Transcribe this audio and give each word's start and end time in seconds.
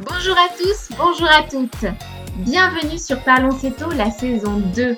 Bonjour 0.00 0.36
à 0.36 0.48
tous, 0.58 0.88
bonjour 0.98 1.28
à 1.28 1.42
toutes. 1.44 1.86
Bienvenue 2.38 2.98
sur 2.98 3.20
Parlons 3.20 3.56
Céto, 3.56 3.88
la 3.92 4.10
saison 4.10 4.60
2. 4.74 4.96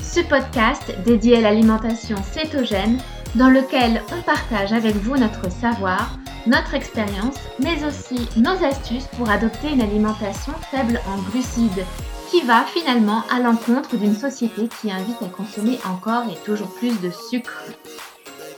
Ce 0.00 0.20
podcast 0.20 0.94
dédié 1.04 1.38
à 1.38 1.40
l'alimentation 1.40 2.16
cétogène 2.22 2.98
dans 3.34 3.50
lequel 3.50 4.00
on 4.16 4.22
partage 4.22 4.72
avec 4.72 4.94
vous 4.94 5.16
notre 5.16 5.50
savoir, 5.50 6.16
notre 6.46 6.74
expérience, 6.74 7.34
mais 7.58 7.84
aussi 7.84 8.28
nos 8.36 8.64
astuces 8.64 9.08
pour 9.16 9.28
adopter 9.28 9.72
une 9.72 9.82
alimentation 9.82 10.52
faible 10.70 11.00
en 11.08 11.18
glucides 11.30 11.84
qui 12.30 12.42
va 12.42 12.62
finalement 12.62 13.24
à 13.30 13.40
l'encontre 13.40 13.96
d'une 13.96 14.14
société 14.14 14.68
qui 14.80 14.92
invite 14.92 15.20
à 15.20 15.28
consommer 15.36 15.80
encore 15.84 16.30
et 16.30 16.44
toujours 16.44 16.72
plus 16.76 17.00
de 17.00 17.10
sucre. 17.10 17.64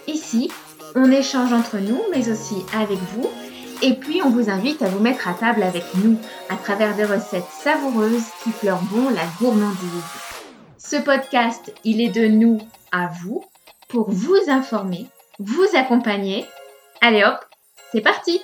Ici, 0.06 0.50
on 0.94 1.10
échange 1.10 1.54
entre 1.54 1.78
nous, 1.78 2.02
mais 2.10 2.30
aussi 2.30 2.66
avec 2.74 2.98
vous 3.14 3.30
et 3.82 3.94
puis, 3.94 4.20
on 4.22 4.30
vous 4.30 4.50
invite 4.50 4.82
à 4.82 4.88
vous 4.88 5.00
mettre 5.00 5.28
à 5.28 5.34
table 5.34 5.62
avec 5.62 5.84
nous 5.96 6.18
à 6.48 6.56
travers 6.56 6.94
des 6.96 7.04
recettes 7.04 7.50
savoureuses 7.50 8.26
qui 8.42 8.50
fleurent 8.50 8.82
bon 8.90 9.08
la 9.08 9.24
gourmandise. 9.38 10.04
Ce 10.76 10.96
podcast, 10.96 11.72
il 11.84 12.00
est 12.00 12.10
de 12.10 12.26
nous 12.26 12.58
à 12.92 13.08
vous 13.22 13.44
pour 13.88 14.10
vous 14.10 14.38
informer, 14.48 15.06
vous 15.38 15.66
accompagner. 15.74 16.46
Allez 17.00 17.24
hop, 17.24 17.38
c'est 17.92 18.02
parti 18.02 18.40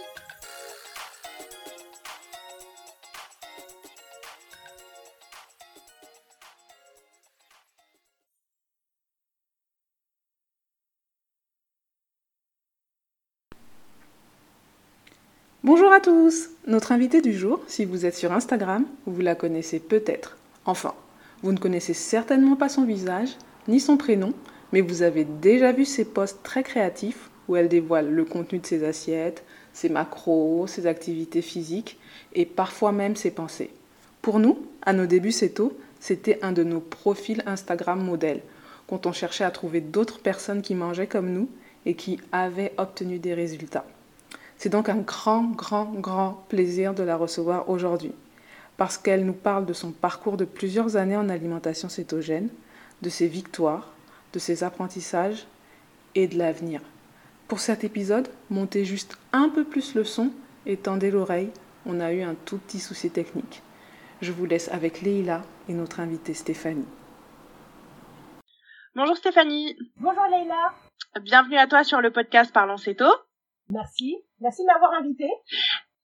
Bonjour 15.66 15.92
à 15.92 15.98
tous 15.98 16.50
Notre 16.68 16.92
invitée 16.92 17.20
du 17.20 17.32
jour, 17.32 17.60
si 17.66 17.84
vous 17.84 18.06
êtes 18.06 18.14
sur 18.14 18.30
Instagram, 18.30 18.84
vous 19.04 19.20
la 19.20 19.34
connaissez 19.34 19.80
peut-être. 19.80 20.36
Enfin, 20.64 20.94
vous 21.42 21.50
ne 21.50 21.58
connaissez 21.58 21.92
certainement 21.92 22.54
pas 22.54 22.68
son 22.68 22.84
visage, 22.84 23.30
ni 23.66 23.80
son 23.80 23.96
prénom, 23.96 24.32
mais 24.72 24.80
vous 24.80 25.02
avez 25.02 25.24
déjà 25.24 25.72
vu 25.72 25.84
ses 25.84 26.04
posts 26.04 26.40
très 26.44 26.62
créatifs 26.62 27.30
où 27.48 27.56
elle 27.56 27.68
dévoile 27.68 28.12
le 28.12 28.24
contenu 28.24 28.60
de 28.60 28.66
ses 28.66 28.84
assiettes, 28.84 29.42
ses 29.72 29.88
macros, 29.88 30.68
ses 30.68 30.86
activités 30.86 31.42
physiques 31.42 31.98
et 32.32 32.46
parfois 32.46 32.92
même 32.92 33.16
ses 33.16 33.32
pensées. 33.32 33.72
Pour 34.22 34.38
nous, 34.38 34.58
à 34.82 34.92
nos 34.92 35.06
débuts 35.06 35.34
tôt, 35.52 35.76
c'était 35.98 36.38
un 36.42 36.52
de 36.52 36.62
nos 36.62 36.78
profils 36.78 37.42
Instagram 37.44 38.00
modèles, 38.00 38.42
quand 38.86 39.06
on 39.06 39.12
cherchait 39.12 39.42
à 39.42 39.50
trouver 39.50 39.80
d'autres 39.80 40.20
personnes 40.20 40.62
qui 40.62 40.76
mangeaient 40.76 41.08
comme 41.08 41.32
nous 41.32 41.48
et 41.86 41.94
qui 41.94 42.20
avaient 42.30 42.72
obtenu 42.78 43.18
des 43.18 43.34
résultats. 43.34 43.84
C'est 44.58 44.70
donc 44.70 44.88
un 44.88 44.98
grand, 44.98 45.44
grand, 45.44 45.84
grand 45.84 46.44
plaisir 46.48 46.94
de 46.94 47.02
la 47.02 47.16
recevoir 47.16 47.68
aujourd'hui, 47.68 48.12
parce 48.76 48.96
qu'elle 48.96 49.26
nous 49.26 49.34
parle 49.34 49.66
de 49.66 49.72
son 49.72 49.92
parcours 49.92 50.36
de 50.36 50.44
plusieurs 50.44 50.96
années 50.96 51.16
en 51.16 51.28
alimentation 51.28 51.88
cétogène, 51.88 52.48
de 53.02 53.10
ses 53.10 53.28
victoires, 53.28 53.92
de 54.32 54.38
ses 54.38 54.64
apprentissages 54.64 55.46
et 56.14 56.26
de 56.26 56.38
l'avenir. 56.38 56.80
Pour 57.48 57.60
cet 57.60 57.84
épisode, 57.84 58.28
montez 58.50 58.84
juste 58.84 59.18
un 59.32 59.48
peu 59.48 59.64
plus 59.64 59.94
le 59.94 60.04
son 60.04 60.30
et 60.64 60.76
tendez 60.76 61.10
l'oreille, 61.10 61.50
on 61.84 62.00
a 62.00 62.12
eu 62.12 62.22
un 62.22 62.34
tout 62.34 62.58
petit 62.58 62.80
souci 62.80 63.10
technique. 63.10 63.62
Je 64.22 64.32
vous 64.32 64.46
laisse 64.46 64.68
avec 64.70 65.02
Leïla 65.02 65.42
et 65.68 65.74
notre 65.74 66.00
invitée 66.00 66.34
Stéphanie. 66.34 66.88
Bonjour 68.94 69.16
Stéphanie. 69.16 69.76
Bonjour 69.98 70.24
Leïla. 70.30 70.72
Bienvenue 71.20 71.58
à 71.58 71.66
toi 71.66 71.84
sur 71.84 72.00
le 72.00 72.10
podcast 72.10 72.52
Parlons 72.52 72.78
Céto. 72.78 73.04
Merci. 73.70 74.16
Merci 74.40 74.62
de 74.62 74.66
m'avoir 74.66 74.92
invité. 74.94 75.28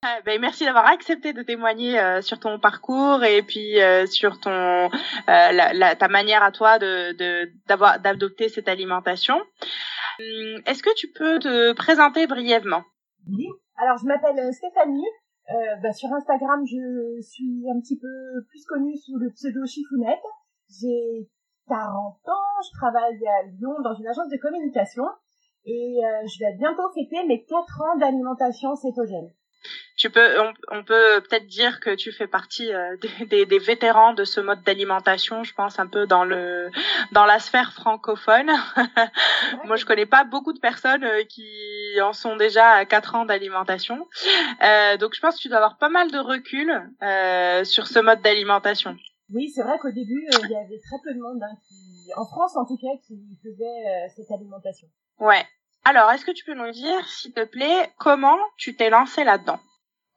Ah, 0.05 0.19
ben, 0.25 0.41
merci 0.41 0.65
d'avoir 0.65 0.87
accepté 0.87 1.33
de 1.33 1.45
témoigner 1.45 1.97
euh, 2.01 2.23
sur 2.23 2.41
ton 2.41 2.59
parcours 2.59 3.23
et 3.23 3.41
puis 3.43 3.81
euh, 3.81 4.05
sur 4.07 4.41
ton 4.41 4.51
euh, 4.51 4.89
la, 5.27 5.95
ta 5.95 6.09
manière 6.09 6.43
à 6.43 6.51
toi 6.51 6.81
de 6.81 7.49
d'avoir 7.69 8.01
d'adopter 8.01 8.49
cette 8.49 8.67
alimentation. 8.67 9.37
Hum, 9.37 10.61
est-ce 10.67 10.83
que 10.83 10.93
tu 10.97 11.07
peux 11.13 11.39
te 11.39 11.73
présenter 11.75 12.27
brièvement? 12.27 12.83
Oui. 13.29 13.47
Alors 13.77 13.97
je 13.99 14.07
m'appelle 14.07 14.53
Stéphanie. 14.53 15.07
Bah, 15.83 15.93
sur 15.93 16.09
Instagram, 16.13 16.63
je 16.65 17.21
suis 17.21 17.63
un 17.71 17.79
petit 17.81 17.99
peu 17.99 18.43
plus 18.49 18.65
connue 18.65 18.97
sous 18.97 19.19
le 19.19 19.31
pseudo 19.31 19.67
Chifounette. 19.67 20.23
J'ai 20.81 21.29
40 21.69 22.17
ans, 22.27 22.63
je 22.65 22.79
travaille 22.79 23.21
à 23.27 23.47
Lyon 23.47 23.75
dans 23.85 23.95
une 23.95 24.07
agence 24.09 24.29
de 24.31 24.39
communication 24.39 25.05
et 25.65 26.01
euh, 26.05 26.27
je 26.27 26.39
vais 26.39 26.57
bientôt 26.59 26.89
fêter 26.95 27.25
mes 27.27 27.45
quatre 27.45 27.81
ans 27.81 27.97
d'alimentation 27.99 28.75
cétogène. 28.77 29.31
Tu 29.97 30.11
peux, 30.11 30.41
on, 30.73 30.83
peut 30.83 31.21
peut-être 31.21 31.47
dire 31.47 31.79
que 31.79 31.95
tu 31.95 32.11
fais 32.11 32.27
partie 32.27 32.73
euh, 32.73 32.97
des, 33.31 33.47
des, 33.47 33.59
vétérans 33.59 34.15
de 34.15 34.25
ce 34.25 34.41
mode 34.41 34.63
d'alimentation. 34.63 35.45
Je 35.45 35.55
pense 35.55 35.79
un 35.79 35.87
peu 35.87 36.07
dans 36.07 36.25
le 36.25 36.71
dans 37.13 37.25
la 37.25 37.39
sphère 37.39 37.73
francophone. 37.73 38.51
Moi, 39.65 39.77
je 39.77 39.85
connais 39.85 40.07
pas 40.07 40.25
beaucoup 40.25 40.53
de 40.53 40.59
personnes 40.59 41.05
euh, 41.05 41.23
qui 41.25 41.47
en 42.03 42.13
sont 42.13 42.37
déjà 42.37 42.71
à 42.71 42.85
quatre 42.85 43.15
ans 43.15 43.25
d'alimentation. 43.25 44.07
Euh, 44.65 44.97
donc, 44.97 45.15
je 45.15 45.21
pense 45.21 45.37
que 45.37 45.43
tu 45.43 45.49
dois 45.49 45.59
avoir 45.59 45.79
pas 45.79 45.91
mal 45.91 46.11
de 46.11 46.19
recul 46.19 46.73
euh, 47.03 47.65
sur 47.65 47.87
ce 47.87 48.01
mode 48.01 48.23
d'alimentation. 48.23 48.97
Oui, 49.33 49.51
c'est 49.51 49.63
vrai 49.63 49.79
qu'au 49.79 49.93
début, 49.93 50.27
il 50.43 50.51
y 50.51 50.57
avait 50.57 50.81
très 50.81 50.99
peu 51.05 51.15
de 51.15 51.21
monde 51.21 51.43
hein, 51.43 51.57
qui, 51.69 52.11
en 52.17 52.27
France 52.27 52.57
en 52.57 52.67
tout 52.67 52.77
cas, 52.77 52.99
qui 53.07 53.17
faisait 53.43 54.09
cette 54.15 54.31
alimentation. 54.31 54.89
Ouais. 55.23 55.47
Alors, 55.85 56.11
est-ce 56.11 56.25
que 56.25 56.33
tu 56.33 56.45
peux 56.45 56.55
nous 56.55 56.73
dire, 56.73 57.07
s'il 57.07 57.33
te 57.33 57.45
plaît, 57.45 57.93
comment 57.97 58.37
tu 58.57 58.75
t'es 58.75 58.91
lancé 58.91 59.23
là-dedans? 59.23 59.61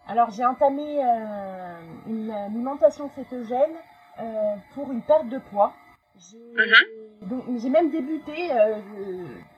Alors, 0.07 0.31
j'ai 0.31 0.43
entamé 0.43 0.81
euh, 0.81 1.79
une 2.07 2.31
alimentation 2.31 3.11
cétogène 3.15 3.75
euh, 4.19 4.55
pour 4.73 4.91
une 4.91 5.03
perte 5.03 5.29
de 5.29 5.37
poids. 5.37 5.73
J'ai 6.17 6.39
mhm. 7.27 7.71
même 7.71 7.91
débuté 7.91 8.51
euh, 8.51 8.79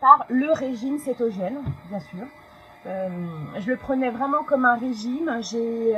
par 0.01 0.25
le 0.27 0.51
régime 0.51 0.99
cétogène, 0.99 1.63
bien 1.87 2.01
sûr. 2.01 2.25
je 2.85 3.69
le 3.69 3.77
prenais 3.77 4.09
vraiment 4.09 4.43
comme 4.43 4.65
un 4.65 4.75
régime. 4.75 5.39
J'ai 5.43 5.93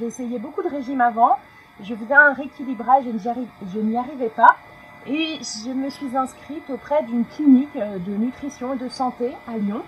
essayé 0.00 0.38
beaucoup 0.38 0.62
de 0.62 0.70
régimes 0.70 1.02
avant. 1.02 1.36
Je 1.82 1.94
faisais 1.94 2.14
un 2.14 2.32
rééquilibrage 2.32 3.06
et 3.06 3.12
je 3.18 3.78
n'y 3.80 3.98
arrivais 3.98 4.30
pas. 4.30 4.56
Et 5.06 5.38
je 5.42 5.70
me 5.70 5.88
suis 5.88 6.14
inscrite 6.14 6.68
auprès 6.68 7.02
d'une 7.04 7.24
clinique 7.24 7.74
euh, 7.76 7.98
de 7.98 8.10
nutrition 8.10 8.74
et 8.74 8.76
de 8.76 8.88
santé 8.88 9.32
à 9.48 9.56
Lyon 9.56 9.82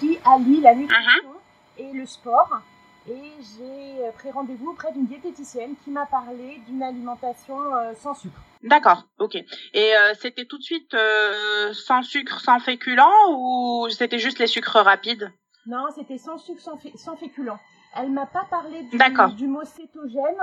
qui 0.00 0.18
allie 0.24 0.60
la 0.60 0.74
nutrition 0.74 1.12
uh-huh. 1.12 1.82
et 1.82 1.92
le 1.92 2.04
sport. 2.06 2.60
Et 3.08 3.32
j'ai 3.38 4.04
euh, 4.04 4.10
pris 4.12 4.32
rendez-vous 4.32 4.70
auprès 4.70 4.92
d'une 4.92 5.06
diététicienne 5.06 5.74
qui 5.84 5.90
m'a 5.90 6.06
parlé 6.06 6.60
d'une 6.66 6.82
alimentation 6.82 7.56
euh, 7.74 7.94
sans 7.94 8.14
sucre. 8.14 8.40
D'accord, 8.62 9.04
ok. 9.18 9.36
Et 9.74 9.92
c'était 10.20 10.44
tout 10.44 10.56
de 10.56 10.62
suite 10.62 10.96
sans 11.72 12.02
sucre, 12.02 12.38
sans 12.38 12.60
féculent 12.60 13.02
ou 13.30 13.88
c'était 13.90 14.20
juste 14.20 14.38
les 14.38 14.46
sucres 14.46 14.76
rapides? 14.76 15.32
Non, 15.66 15.86
c'était 15.96 16.18
sans 16.18 16.38
sucre, 16.38 16.60
sans, 16.60 16.78
sans 16.94 17.16
féculent. 17.16 17.58
Elle 17.96 18.12
m'a 18.12 18.26
pas 18.26 18.46
parlé 18.48 18.84
du, 18.84 18.96
du 19.36 19.48
mot 19.48 19.64
cétogène, 19.64 20.38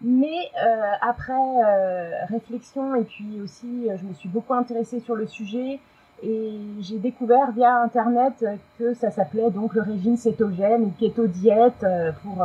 mais 0.00 0.50
euh, 0.62 0.92
après 1.00 1.32
euh, 1.32 2.24
réflexion 2.28 2.94
et 2.94 3.04
puis 3.04 3.40
aussi, 3.42 3.88
euh, 3.88 3.96
je 3.98 4.04
me 4.04 4.14
suis 4.14 4.28
beaucoup 4.28 4.54
intéressée 4.54 5.00
sur 5.00 5.16
le 5.16 5.26
sujet 5.26 5.80
et 6.22 6.58
j'ai 6.80 6.98
découvert 6.98 7.52
via 7.52 7.82
internet 7.82 8.44
que 8.78 8.94
ça 8.94 9.10
s'appelait 9.10 9.50
donc 9.50 9.74
le 9.74 9.82
régime 9.82 10.16
cétogène 10.16 10.82
ou 10.82 10.92
keto 10.98 11.26
diète 11.28 11.86
pour 12.22 12.44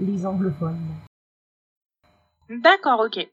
les 0.00 0.26
anglophones. 0.26 0.80
D'accord, 2.48 3.00
ok. 3.00 3.26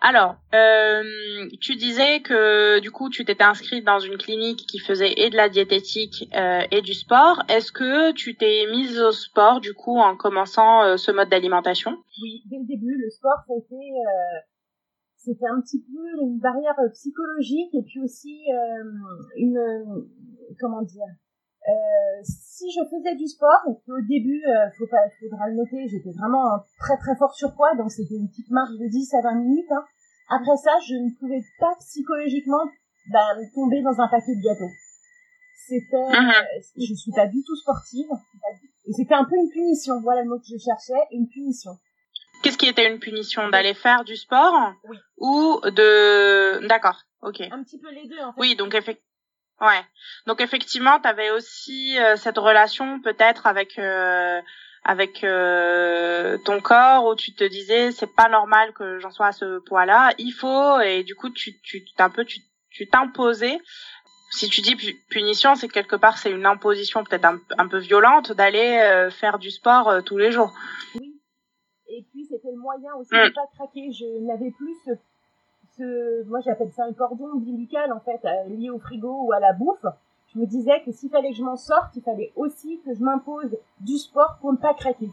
Alors, 0.00 0.36
euh, 0.54 1.48
tu 1.60 1.76
disais 1.76 2.20
que 2.20 2.78
du 2.80 2.90
coup, 2.90 3.10
tu 3.10 3.24
t'étais 3.24 3.44
inscrite 3.44 3.84
dans 3.84 3.98
une 3.98 4.16
clinique 4.16 4.66
qui 4.66 4.78
faisait 4.78 5.12
et 5.16 5.30
de 5.30 5.36
la 5.36 5.48
diététique 5.48 6.28
euh, 6.34 6.62
et 6.70 6.80
du 6.80 6.94
sport. 6.94 7.42
Est-ce 7.48 7.72
que 7.72 8.12
tu 8.12 8.36
t'es 8.36 8.66
mise 8.70 8.98
au 9.00 9.12
sport 9.12 9.60
du 9.60 9.74
coup 9.74 9.98
en 9.98 10.16
commençant 10.16 10.82
euh, 10.82 10.96
ce 10.96 11.10
mode 11.10 11.28
d'alimentation? 11.28 11.92
Oui, 12.22 12.42
dès 12.46 12.58
le 12.58 12.66
début, 12.66 12.96
le 12.96 13.10
sport, 13.10 13.38
c'était 13.46 13.92
c'était 15.16 15.46
un 15.46 15.60
petit 15.60 15.80
peu 15.80 16.22
une 16.22 16.38
barrière 16.38 16.76
psychologique 16.92 17.74
et 17.74 17.82
puis 17.82 18.00
aussi 18.00 18.44
une 19.36 20.06
comment 20.60 20.82
dire 20.82 21.06
si 22.56 22.72
je 22.72 22.80
faisais 22.88 23.14
du 23.16 23.28
sport, 23.28 23.60
au 23.68 24.00
début, 24.08 24.40
euh, 24.48 24.70
faut 24.78 24.86
pas, 24.86 25.04
faudra 25.20 25.48
le 25.48 25.56
noter, 25.56 25.88
j'étais 25.88 26.12
vraiment 26.16 26.56
très 26.80 26.96
très 26.96 27.14
fort 27.16 27.34
surpoids, 27.34 27.74
donc 27.76 27.92
c'était 27.92 28.16
une 28.16 28.28
petite 28.28 28.50
marche 28.50 28.72
de 28.80 28.88
10 28.88 29.14
à 29.14 29.20
20 29.20 29.34
minutes. 29.44 29.72
Hein. 29.72 29.84
Après 30.30 30.56
ça, 30.56 30.72
je 30.88 30.94
ne 30.94 31.10
pouvais 31.20 31.42
pas 31.60 31.76
psychologiquement 31.80 32.64
bah, 33.12 33.36
tomber 33.54 33.82
dans 33.82 34.00
un 34.00 34.08
paquet 34.08 34.34
de 34.34 34.42
gâteaux. 34.42 34.72
C'était, 35.68 36.08
mhm. 36.08 36.30
euh, 36.30 36.60
je 36.76 36.94
suis 36.94 37.12
pas 37.12 37.26
du 37.26 37.42
tout 37.44 37.56
sportive, 37.56 38.08
et 38.88 38.92
c'était 38.92 39.14
un 39.14 39.24
peu 39.24 39.36
une 39.36 39.50
punition. 39.50 40.00
Voilà 40.00 40.22
le 40.22 40.30
mot 40.30 40.38
que 40.38 40.46
je 40.48 40.56
cherchais, 40.56 41.00
une 41.12 41.28
punition. 41.28 41.72
Qu'est-ce 42.42 42.58
qui 42.58 42.68
était 42.68 42.90
une 42.90 43.00
punition? 43.00 43.48
D'aller 43.48 43.74
faire 43.74 44.04
du 44.04 44.16
sport? 44.16 44.72
Oui. 44.88 44.96
Ou 45.18 45.60
de... 45.64 46.66
D'accord, 46.68 47.02
ok. 47.22 47.40
Un 47.50 47.64
petit 47.64 47.78
peu 47.78 47.90
les 47.90 48.06
deux, 48.06 48.20
en 48.20 48.32
fait. 48.32 48.40
Oui, 48.40 48.56
donc 48.56 48.74
effectivement 48.74 49.15
Ouais. 49.60 49.82
Donc 50.26 50.40
effectivement, 50.40 51.00
tu 51.00 51.08
avais 51.08 51.30
aussi 51.30 51.98
euh, 51.98 52.16
cette 52.16 52.38
relation 52.38 53.00
peut-être 53.00 53.46
avec 53.46 53.78
euh, 53.78 54.40
avec 54.84 55.24
euh, 55.24 56.38
ton 56.44 56.60
corps 56.60 57.06
où 57.06 57.16
tu 57.16 57.34
te 57.34 57.42
disais 57.42 57.90
c'est 57.90 58.14
pas 58.14 58.28
normal 58.28 58.72
que 58.72 59.00
j'en 59.00 59.10
sois 59.10 59.26
à 59.26 59.32
ce 59.32 59.58
poids-là, 59.60 60.12
il 60.18 60.30
faut 60.30 60.80
et 60.80 61.02
du 61.02 61.16
coup 61.16 61.30
tu 61.30 61.60
tu 61.62 61.84
un 61.98 62.10
peu 62.10 62.24
tu 62.24 62.40
tu 62.70 62.88
t'imposais. 62.88 63.58
Si 64.30 64.48
tu 64.48 64.60
dis 64.60 64.76
punition, 65.08 65.54
c'est 65.54 65.68
quelque 65.68 65.96
part 65.96 66.18
c'est 66.18 66.30
une 66.30 66.46
imposition 66.46 67.02
peut-être 67.04 67.24
un, 67.24 67.38
un, 67.58 67.68
peu 67.68 67.78
violente 67.78 68.32
d'aller 68.32 68.78
euh, 68.82 69.10
faire 69.10 69.38
du 69.38 69.50
sport 69.50 69.88
euh, 69.88 70.02
tous 70.02 70.18
les 70.18 70.30
jours. 70.30 70.52
Oui. 70.94 71.20
Et 71.88 72.04
puis 72.12 72.24
c'était 72.24 72.50
le 72.50 72.60
moyen 72.60 72.92
aussi 72.98 73.10
de 73.10 73.28
mm. 73.28 73.32
pas 73.32 73.46
craquer. 73.56 73.90
Je 73.92 74.26
n'avais 74.26 74.50
plus 74.50 74.74
ce, 74.84 74.90
ce 75.76 76.24
moi 76.24 76.40
j'appelle 76.40 76.72
ça 76.72 76.84
un 76.84 76.92
cordon 76.92 77.26
ombilical 77.34 77.92
en 77.92 78.00
fait 78.00 78.20
lié 78.48 78.70
au 78.70 78.78
frigo 78.78 79.26
ou 79.26 79.32
à 79.32 79.40
la 79.40 79.52
bouffe 79.52 79.84
je 80.34 80.40
me 80.40 80.46
disais 80.46 80.82
que 80.84 80.92
s'il 80.92 81.10
fallait 81.10 81.30
que 81.30 81.36
je 81.36 81.42
m'en 81.42 81.56
sorte, 81.56 81.96
il 81.96 82.02
fallait 82.02 82.32
aussi 82.36 82.80
que 82.84 82.94
je 82.94 83.02
m'impose 83.02 83.56
du 83.80 83.96
sport 83.96 84.36
pour 84.40 84.52
ne 84.52 84.58
pas 84.58 84.74
craquer. 84.74 85.10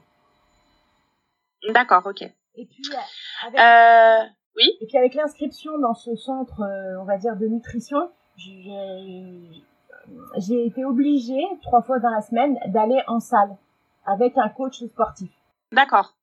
D'accord, 1.69 2.06
ok. 2.06 2.24
Et 2.56 2.65
puis 2.65 2.83
avec, 3.45 3.60
euh, 3.60 4.24
oui. 4.57 4.77
Et 4.81 4.86
puis 4.86 4.98
avec 4.98 5.15
l'inscription 5.15 5.77
dans 5.80 5.94
ce 5.94 6.15
centre, 6.15 6.62
euh, 6.62 7.00
on 7.00 7.06
va 7.06 7.18
dire 7.18 7.38
de 7.38 7.48
nutrition, 7.48 8.12
j'ai 8.38 9.63
été 10.65 10.83
obligée 10.83 11.44
trois 11.62 11.81
fois 11.81 12.00
dans 12.00 12.10
la 12.10 12.21
semaine 12.21 12.60
d'aller 12.68 13.01
en 13.07 13.19
salle 13.19 13.56
avec 14.06 14.38
un 14.38 14.50
coach 14.50 14.83
sportif. 14.83 15.31
D'accord. 15.71 16.15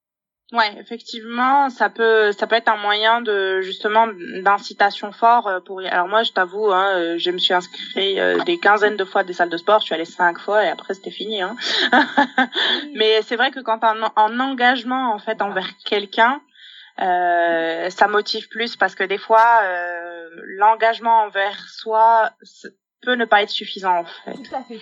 Ouais, 0.51 0.75
effectivement, 0.79 1.69
ça 1.69 1.89
peut 1.89 2.33
ça 2.33 2.45
peut 2.45 2.55
être 2.55 2.67
un 2.67 2.75
moyen 2.75 3.21
de 3.21 3.61
justement 3.61 4.07
d'incitation 4.43 5.13
fort 5.13 5.47
euh, 5.47 5.61
pour. 5.61 5.79
Alors 5.79 6.09
moi, 6.09 6.23
je 6.23 6.33
t'avoue, 6.33 6.73
hein, 6.73 6.97
euh, 6.97 7.17
je 7.17 7.31
me 7.31 7.37
suis 7.37 7.53
inscrit 7.53 8.19
euh, 8.19 8.43
des 8.43 8.57
quinzaines 8.57 8.97
de 8.97 9.05
fois 9.05 9.21
à 9.21 9.23
des 9.23 9.31
salles 9.31 9.49
de 9.49 9.55
sport. 9.55 9.79
Je 9.79 9.85
suis 9.85 9.95
allée 9.95 10.03
cinq 10.03 10.39
fois 10.39 10.65
et 10.65 10.67
après 10.67 10.93
c'était 10.93 11.11
fini. 11.11 11.41
Hein. 11.41 11.55
Mais 12.95 13.21
c'est 13.21 13.37
vrai 13.37 13.51
que 13.51 13.61
quand 13.61 13.81
un 13.85 14.11
en 14.17 14.39
engagement 14.41 15.13
en 15.13 15.19
fait 15.19 15.41
envers 15.41 15.69
quelqu'un, 15.85 16.41
euh, 17.01 17.89
ça 17.89 18.09
motive 18.09 18.49
plus 18.49 18.75
parce 18.75 18.93
que 18.93 19.05
des 19.05 19.17
fois 19.17 19.61
l'engagement 20.57 21.21
envers 21.21 21.57
soi 21.69 22.31
peut 23.01 23.15
ne 23.15 23.23
pas 23.23 23.41
être 23.41 23.49
suffisant 23.49 23.99
en 23.99 24.05
fait. 24.05 24.33
Tout 24.33 24.55
à 24.55 24.63
fait. 24.63 24.79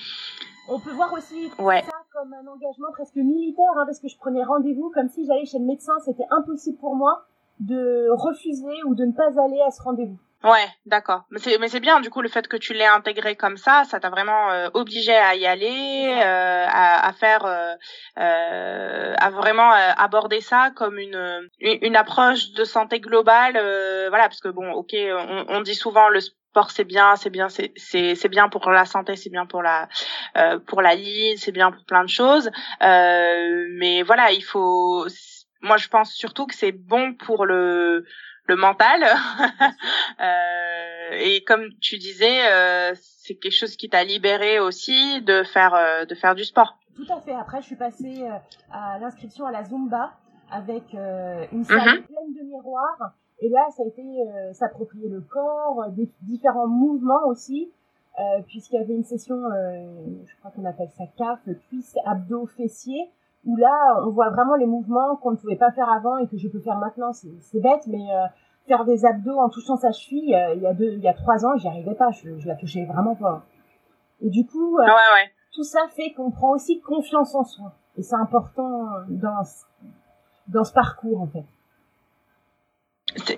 On 0.67 0.79
peut 0.79 0.91
voir 0.91 1.13
aussi 1.13 1.51
ouais. 1.59 1.83
ça 1.83 1.98
comme 2.11 2.33
un 2.33 2.47
engagement 2.47 2.91
presque 2.91 3.15
militaire, 3.15 3.71
hein, 3.77 3.85
parce 3.85 3.99
que 3.99 4.07
je 4.07 4.17
prenais 4.17 4.43
rendez-vous 4.43 4.91
comme 4.93 5.09
si 5.09 5.25
j'allais 5.25 5.45
chez 5.45 5.59
le 5.59 5.65
médecin. 5.65 5.93
C'était 6.03 6.27
impossible 6.31 6.77
pour 6.77 6.95
moi 6.95 7.25
de 7.59 8.09
refuser 8.11 8.83
ou 8.85 8.95
de 8.95 9.05
ne 9.05 9.11
pas 9.11 9.41
aller 9.41 9.61
à 9.61 9.71
ce 9.71 9.81
rendez-vous. 9.81 10.17
Ouais, 10.41 10.67
d'accord. 10.85 11.25
Mais 11.31 11.39
c'est 11.39 11.57
mais 11.57 11.67
c'est 11.67 11.81
bien 11.81 11.99
du 11.99 12.09
coup 12.09 12.21
le 12.21 12.29
fait 12.29 12.47
que 12.47 12.55
tu 12.55 12.73
l'aies 12.73 12.85
intégré 12.85 13.35
comme 13.35 13.57
ça, 13.57 13.83
ça 13.83 13.99
t'a 13.99 14.09
vraiment 14.09 14.49
euh, 14.51 14.69
obligé 14.73 15.13
à 15.13 15.35
y 15.35 15.45
aller, 15.45 16.13
euh, 16.23 16.65
à, 16.65 17.11
faire, 17.11 17.43
euh, 17.45 17.75
à 18.15 19.29
vraiment 19.31 19.69
aborder 19.97 20.39
ça 20.39 20.71
comme 20.77 20.97
une 20.97 21.49
une 21.59 21.97
approche 21.97 22.53
de 22.53 22.63
santé 22.63 23.01
globale, 23.01 23.55
voilà 24.07 24.29
parce 24.29 24.39
que 24.39 24.47
bon, 24.47 24.71
ok, 24.71 24.95
on 25.49 25.59
dit 25.59 25.75
souvent 25.75 26.07
le 26.07 26.21
sport 26.59 26.71
c'est 26.71 26.83
bien, 26.83 27.15
c'est 27.15 27.29
bien, 27.29 27.49
c'est 27.49 27.73
c'est 27.75 28.15
c'est 28.15 28.29
bien 28.29 28.49
pour 28.49 28.69
la 28.69 28.85
santé, 28.85 29.15
c'est 29.15 29.29
bien 29.29 29.45
pour 29.45 29.61
la 29.63 29.87
pour 30.67 30.81
la 30.81 30.95
ligne, 30.95 31.37
c'est 31.37 31.51
bien 31.51 31.71
pour 31.71 31.85
plein 31.85 32.03
de 32.03 32.09
choses, 32.09 32.49
mais 32.81 34.03
voilà, 34.03 34.31
il 34.31 34.43
faut, 34.43 35.05
moi 35.61 35.77
je 35.77 35.87
pense 35.87 36.13
surtout 36.13 36.45
que 36.47 36.55
c'est 36.55 36.71
bon 36.71 37.13
pour 37.13 37.45
le 37.45 38.05
le 38.49 38.55
mental. 38.55 39.03
euh, 40.19 41.17
et 41.21 41.43
comme 41.43 41.69
tu 41.79 41.97
disais, 41.97 42.51
euh, 42.51 42.93
c'est 42.95 43.35
quelque 43.35 43.53
chose 43.53 43.77
qui 43.77 43.89
t'a 43.89 44.03
libéré 44.03 44.59
aussi 44.59 45.21
de 45.21 45.43
faire 45.43 45.73
euh, 45.73 46.05
de 46.05 46.15
faire 46.15 46.35
du 46.35 46.43
sport. 46.43 46.77
Tout 46.95 47.07
à 47.13 47.21
fait. 47.21 47.33
Après, 47.33 47.61
je 47.61 47.67
suis 47.67 47.77
passée 47.77 48.23
euh, 48.23 48.35
à 48.71 48.99
l'inscription 48.99 49.45
à 49.45 49.51
la 49.51 49.63
Zumba 49.63 50.11
avec 50.51 50.83
une 50.93 51.63
salle 51.63 51.99
mhm. 51.99 52.03
pleine 52.03 52.33
de 52.35 52.43
miroirs. 52.43 53.13
Et 53.41 53.49
là, 53.49 53.67
ça 53.75 53.83
a 53.83 53.85
été 53.85 54.03
s'approprier 54.53 55.07
le 55.09 55.21
corps, 55.21 55.89
des 55.91 56.09
différents 56.23 56.67
mouvements 56.67 57.25
aussi. 57.27 57.71
puisqu'il 58.47 58.75
y 58.75 58.79
avait 58.79 58.95
une 58.95 59.05
session, 59.05 59.37
je 59.49 60.39
crois 60.39 60.51
qu'on 60.51 60.65
appelle 60.65 60.89
ça 60.97 61.05
CAF, 61.17 61.39
cuisse, 61.69 61.95
abdos, 62.05 62.47
fessiers, 62.47 63.09
où 63.45 63.55
là, 63.55 64.01
on 64.05 64.09
voit 64.09 64.29
vraiment 64.29 64.55
les 64.55 64.65
mouvements 64.65 65.15
qu'on 65.17 65.31
ne 65.31 65.37
pouvait 65.37 65.55
pas 65.55 65.71
faire 65.71 65.89
avant 65.89 66.17
et 66.17 66.27
que 66.27 66.37
je 66.37 66.47
peux 66.47 66.59
faire 66.59 66.77
maintenant. 66.77 67.13
C'est 67.13 67.59
bête, 67.59 67.87
mais 67.87 68.13
euh, 68.13 68.25
faire 68.67 68.85
des 68.85 69.05
abdos 69.05 69.37
en 69.37 69.49
touchant 69.49 69.77
sa 69.77 69.91
cheville, 69.91 70.35
euh, 70.35 70.55
il 70.55 70.61
y 70.61 70.67
a 70.67 70.73
deux, 70.73 70.93
il 70.93 70.99
y 70.99 71.07
a 71.07 71.13
trois 71.13 71.45
ans, 71.45 71.55
j'y 71.57 71.67
arrivais 71.67 71.95
pas. 71.95 72.11
Je, 72.11 72.37
je 72.37 72.47
la 72.47 72.55
touchais 72.55 72.85
vraiment 72.85 73.15
pas. 73.15 73.43
Et 74.21 74.29
du 74.29 74.45
coup, 74.45 74.77
euh, 74.77 74.85
ouais, 74.85 75.31
tout 75.53 75.63
ça 75.63 75.79
fait 75.89 76.11
qu'on 76.11 76.31
prend 76.31 76.51
aussi 76.51 76.81
confiance 76.81 77.33
en 77.35 77.43
soi. 77.43 77.73
Et 77.97 78.03
c'est 78.03 78.15
important 78.15 78.87
dans 79.09 79.43
dans 80.47 80.63
ce 80.63 80.73
parcours 80.73 81.21
en 81.21 81.27
fait. 81.27 81.45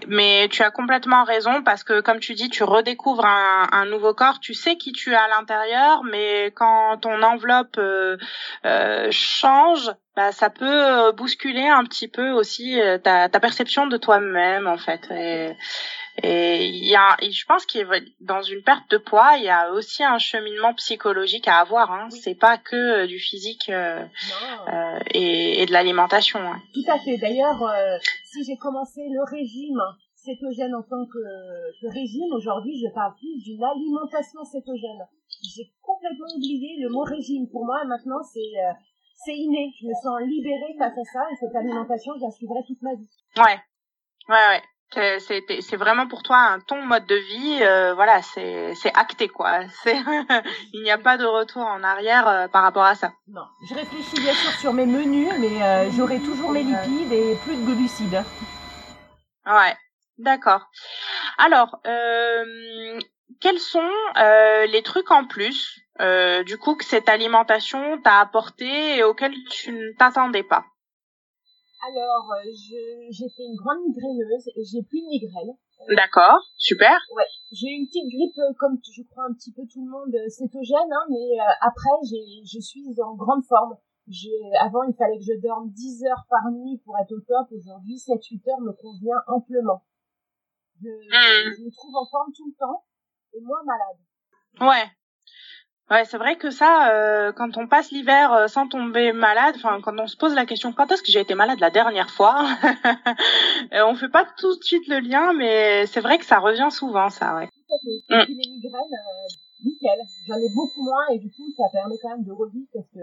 Mais 0.07 0.47
tu 0.50 0.63
as 0.63 0.71
complètement 0.71 1.23
raison 1.23 1.63
parce 1.63 1.83
que 1.83 2.01
comme 2.01 2.19
tu 2.19 2.33
dis, 2.33 2.50
tu 2.50 2.63
redécouvres 2.63 3.25
un, 3.25 3.68
un 3.71 3.85
nouveau 3.85 4.13
corps, 4.13 4.39
tu 4.39 4.53
sais 4.53 4.75
qui 4.75 4.91
tu 4.91 5.12
es 5.12 5.15
à 5.15 5.27
l'intérieur, 5.27 6.03
mais 6.03 6.51
quand 6.56 6.97
ton 6.97 7.21
enveloppe 7.23 7.77
euh, 7.77 8.18
euh, 8.65 9.07
change, 9.12 9.91
bah, 10.15 10.31
ça 10.31 10.50
peut 10.50 10.65
euh, 10.65 11.12
bousculer 11.13 11.68
un 11.68 11.85
petit 11.85 12.07
peu 12.07 12.31
aussi 12.31 12.79
ta, 13.03 13.29
ta 13.29 13.39
perception 13.39 13.88
de 13.88 13.97
toi-même 13.97 14.68
en 14.68 14.77
fait. 14.77 15.07
Et 16.17 16.65
il 16.65 16.85
y 16.85 16.95
a, 16.95 17.15
je 17.21 17.45
pense 17.45 17.65
qu'il 17.65 17.87
dans 18.19 18.41
une 18.41 18.61
perte 18.61 18.89
de 18.91 18.97
poids, 18.97 19.37
il 19.37 19.43
y 19.43 19.49
a 19.49 19.71
aussi 19.71 20.03
un 20.03 20.17
cheminement 20.17 20.73
psychologique 20.73 21.47
à 21.47 21.59
avoir. 21.59 21.91
Hein. 21.91 22.09
C'est 22.09 22.35
pas 22.35 22.57
que 22.57 22.75
euh, 22.75 23.07
du 23.07 23.17
physique 23.17 23.69
euh, 23.69 24.05
euh, 24.67 24.99
et, 25.13 25.61
et, 25.61 25.65
de 25.65 25.71
l'alimentation. 25.71 26.39
Hein. 26.39 26.59
Tout 26.73 26.91
à 26.91 26.99
fait. 26.99 27.17
D'ailleurs, 27.17 27.63
euh, 27.63 27.97
si 28.25 28.43
j'ai 28.43 28.57
commencé 28.57 29.01
le 29.09 29.23
régime 29.23 29.81
cétogène 30.15 30.75
en 30.75 30.83
tant 30.83 31.05
que, 31.05 31.81
que 31.81 31.87
régime, 31.87 32.31
aujourd'hui, 32.33 32.79
je 32.79 32.93
parle 32.93 33.15
plus 33.15 33.41
d'une 33.41 33.63
alimentation 33.63 34.43
cétogène. 34.43 35.07
J'ai 35.55 35.71
complètement 35.81 36.27
oublié 36.35 36.77
le 36.81 36.89
mot 36.89 37.03
régime. 37.03 37.49
Pour 37.49 37.65
moi, 37.65 37.83
maintenant, 37.85 38.21
c'est 38.21 38.53
c'est 39.25 39.35
inné. 39.35 39.71
Je 39.79 39.87
me 39.87 39.93
sens 39.93 40.21
libérée 40.27 40.75
face 40.77 40.97
à 40.97 41.03
ça 41.13 41.25
et 41.31 41.35
cette 41.39 41.55
alimentation, 41.55 42.13
je 42.17 42.25
la 42.25 42.31
suivrai 42.31 42.59
toute 42.67 42.81
ma 42.81 42.93
vie. 42.93 43.09
Ouais. 43.37 43.57
Ouais, 44.29 44.47
ouais 44.49 44.61
c'est 44.93 45.75
vraiment 45.77 46.07
pour 46.07 46.21
toi 46.21 46.38
un 46.38 46.59
ton 46.59 46.83
mode 46.83 47.05
de 47.05 47.15
vie 47.15 47.59
euh, 47.61 47.93
voilà 47.93 48.21
c'est 48.21 48.73
c'est 48.75 48.95
acté 48.97 49.27
quoi. 49.27 49.61
C'est 49.83 49.95
il 50.73 50.83
n'y 50.83 50.92
a 50.92 50.97
pas 50.97 51.18
de 51.18 51.25
retour 51.25 51.63
en 51.63 51.83
arrière 51.83 52.27
euh, 52.27 52.47
par 52.47 52.63
rapport 52.63 52.83
à 52.83 52.95
ça. 52.95 53.13
Non. 53.27 53.45
Je 53.69 53.73
réfléchis 53.73 54.19
bien 54.19 54.33
sûr 54.33 54.51
sur 54.59 54.73
mes 54.73 54.85
menus 54.85 55.31
mais 55.39 55.63
euh, 55.63 55.89
j'aurai 55.92 56.19
toujours 56.19 56.51
mes 56.51 56.63
lipides 56.63 57.11
et 57.11 57.35
plus 57.45 57.56
de 57.56 57.73
glucides. 57.73 58.23
Ouais. 59.45 59.75
D'accord. 60.18 60.69
Alors 61.37 61.81
quels 63.39 63.59
sont 63.59 63.89
les 64.16 64.83
trucs 64.83 65.09
en 65.09 65.25
plus 65.25 65.80
du 66.45 66.57
coup 66.57 66.75
que 66.75 66.85
cette 66.85 67.09
alimentation 67.09 67.99
t'a 68.01 68.19
apporté 68.19 68.97
et 68.97 69.04
auxquels 69.04 69.35
tu 69.49 69.71
ne 69.71 69.97
t'attendais 69.97 70.44
pas? 70.44 70.66
Alors, 71.81 72.31
euh, 72.31 72.52
j'ai 73.09 73.30
fait 73.30 73.44
une 73.44 73.56
grande 73.56 73.81
migraineuse 73.88 74.47
et 74.56 74.64
j'ai 74.64 74.83
plus 74.83 75.02
de 75.02 75.07
migraine. 75.07 75.57
D'accord, 75.95 76.40
super. 76.57 76.94
Ouais, 77.16 77.26
j'ai 77.52 77.68
eu 77.68 77.81
une 77.81 77.88
petite 77.88 78.06
grippe 78.06 78.38
euh, 78.38 78.54
comme 78.59 78.78
je 78.85 79.02
crois 79.09 79.26
un 79.26 79.33
petit 79.33 79.52
peu 79.52 79.64
tout 79.66 79.83
le 79.83 79.90
monde 79.90 80.14
euh, 80.14 80.30
cétogène, 80.30 80.94
hein, 80.94 81.06
mais 81.09 81.40
après 81.59 81.97
je 82.06 82.59
suis 82.59 82.85
en 83.02 83.16
grande 83.16 83.44
forme. 83.45 83.76
Avant 84.59 84.83
il 84.83 84.94
fallait 84.95 85.18
que 85.18 85.26
je 85.26 85.42
dorme 85.42 85.71
10 85.71 86.06
heures 86.06 86.26
par 86.30 86.52
nuit 86.52 86.81
pour 86.85 86.97
être 87.00 87.14
au 87.14 87.21
top. 87.21 87.47
Aujourd'hui 87.52 87.95
7-8 87.95 88.52
heures 88.52 88.61
me 88.61 88.73
convient 88.73 89.18
amplement. 89.28 89.83
Je, 90.81 90.90
hmm. 90.90 91.56
je 91.57 91.64
me 91.64 91.71
trouve 91.71 91.95
en 91.95 92.06
forme 92.06 92.31
tout 92.35 92.45
le 92.45 92.56
temps 92.59 92.85
et 93.33 93.42
moins 93.42 93.64
malade. 93.64 93.97
Ouais, 94.59 94.92
Ouais, 95.92 96.06
c'est 96.06 96.18
vrai 96.18 96.38
que 96.38 96.52
ça, 96.52 96.90
euh, 96.94 97.33
quand 97.33 97.57
on 97.57 97.68
passe 97.68 97.92
l'hiver 97.92 98.31
euh, 98.31 98.48
sans 98.48 98.66
tomber 98.66 99.12
malade, 99.12 99.56
enfin 99.57 99.81
quand 99.81 100.00
on 100.00 100.07
se 100.07 100.16
pose 100.16 100.33
la 100.33 100.45
question 100.45 100.71
quand 100.71 100.90
est-ce 100.90 101.04
que 101.04 101.12
j'ai 101.12 101.19
été 101.19 101.36
malade 101.36 101.60
la 101.60 101.69
dernière 101.69 102.10
fois, 102.10 102.48
euh, 103.74 103.83
on 103.86 103.95
fait 103.95 104.07
pas 104.07 104.26
tout 104.38 104.56
de 104.56 104.64
suite 104.64 104.88
le 104.88 105.00
lien, 105.00 105.33
mais 105.33 105.86
c'est 105.88 106.00
vrai 106.00 106.18
que 106.18 106.24
ça 106.24 106.40
revient 106.40 106.69
souvent, 106.71 107.10
ça, 107.10 107.36
ouais. 107.36 107.48
Tout 107.48 107.76
à 107.76 107.78
fait. 107.83 108.30
Et 108.30 108.33
mm. 108.33 108.38
les 108.38 108.52
migraines, 108.52 108.98
nickel. 109.63 109.99
J'en 110.27 110.37
ai 110.37 110.49
beaucoup 110.53 110.83
moins 110.83 111.07
et 111.13 111.19
du 111.19 111.30
coup 111.30 111.49
ça 111.57 111.63
permet 111.71 111.95
quand 112.01 112.09
même 112.09 112.23
de 112.23 112.31
revivre 112.31 112.68
parce 112.73 112.87
que 112.89 112.99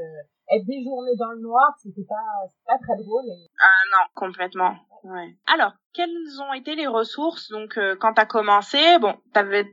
être 0.51 0.65
des 0.67 0.83
journées 0.83 1.17
dans 1.17 1.31
le 1.33 1.41
noir, 1.41 1.75
c'était 1.83 2.07
pas, 2.09 2.49
pas 2.67 2.79
très 2.79 2.97
drôle. 2.97 3.27
Ah 3.61 3.83
non, 3.93 4.05
complètement. 4.15 4.75
Ouais. 5.05 5.37
Alors, 5.47 5.73
quelles 5.95 6.41
ont 6.41 6.53
été 6.55 6.75
les 6.75 6.87
ressources? 6.87 7.51
Donc 7.51 7.79
euh, 7.79 7.97
quand 8.01 8.15
tu 8.15 8.21
as 8.21 8.27
commencé 8.27 8.79
Bon, 9.01 9.15
tu 9.33 9.39
avais 9.39 9.67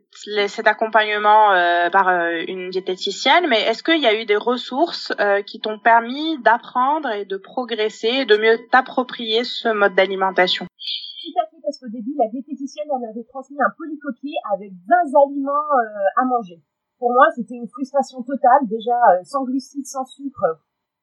cet 0.47 0.67
accompagnement 0.67 1.51
euh, 1.51 1.89
par 1.89 2.09
euh, 2.09 2.43
une 2.47 2.69
diététicienne, 2.69 3.47
mais 3.47 3.61
est-ce 3.61 3.83
qu'il 3.83 4.01
y 4.01 4.05
a 4.05 4.19
eu 4.19 4.25
des 4.25 4.35
ressources 4.35 5.13
qui 5.47 5.59
t'ont 5.59 5.79
permis 5.79 6.37
d'apprendre 6.41 7.09
et 7.09 7.25
de 7.25 7.37
progresser, 7.37 8.25
de 8.25 8.37
mieux 8.37 8.59
t'approprier 8.71 9.43
ce 9.43 9.69
mode 9.69 9.95
d'alimentation? 9.95 10.65
Tout 10.65 11.41
à 11.41 11.49
fait, 11.49 11.57
parce 11.63 11.79
qu'au 11.79 11.89
début, 11.89 12.13
la 12.17 12.29
diététicienne 12.29 12.87
elle 12.93 13.07
m'avait 13.07 13.27
transmis 13.27 13.57
un 13.59 13.73
polycopier 13.77 14.33
avec 14.53 14.71
20 14.87 15.21
aliments 15.23 15.69
à 16.17 16.25
manger. 16.25 16.61
Pour 16.97 17.11
moi, 17.11 17.27
c'était 17.35 17.55
une 17.55 17.67
frustration 17.67 18.23
totale. 18.23 18.67
Déjà, 18.67 18.95
sans 19.23 19.43
glucides, 19.43 19.85
sans 19.85 20.05
sucre, 20.05 20.45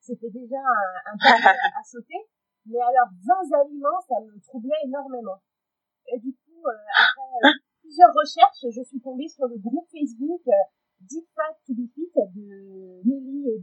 c'était 0.00 0.30
déjà 0.30 0.58
un, 0.58 1.12
un 1.12 1.16
pas 1.18 1.50
à 1.80 1.82
sauter. 1.84 2.28
Mais 2.66 2.80
alors, 2.80 3.08
20 3.50 3.60
aliments, 3.60 4.00
ça 4.08 4.14
me 4.20 4.40
troublait 4.40 4.80
énormément. 4.84 5.42
Et 6.08 6.18
du 6.18 6.32
coup, 6.32 6.66
euh, 6.66 6.72
après 6.94 7.50
plusieurs 7.80 8.12
recherches, 8.14 8.66
je 8.70 8.82
suis 8.82 9.00
tombée 9.00 9.28
sur 9.28 9.46
le 9.46 9.58
groupe 9.58 9.88
Facebook 9.90 10.42
euh, 10.46 10.64
Deep 11.00 11.26
Fat 11.34 11.58
to 11.66 11.74
be 11.74 11.90
Fit 11.94 12.10
de 12.14 13.02
Nelly 13.04 13.48
et. 13.48 13.60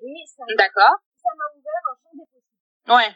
Et 0.00 0.24
ça 0.26 0.44
m'a 0.46 1.58
ouvert 1.58 1.82
un 1.90 1.96
champ 2.02 2.14
des 2.14 2.26
possibles. 2.26 2.94
Ouais. 2.94 3.14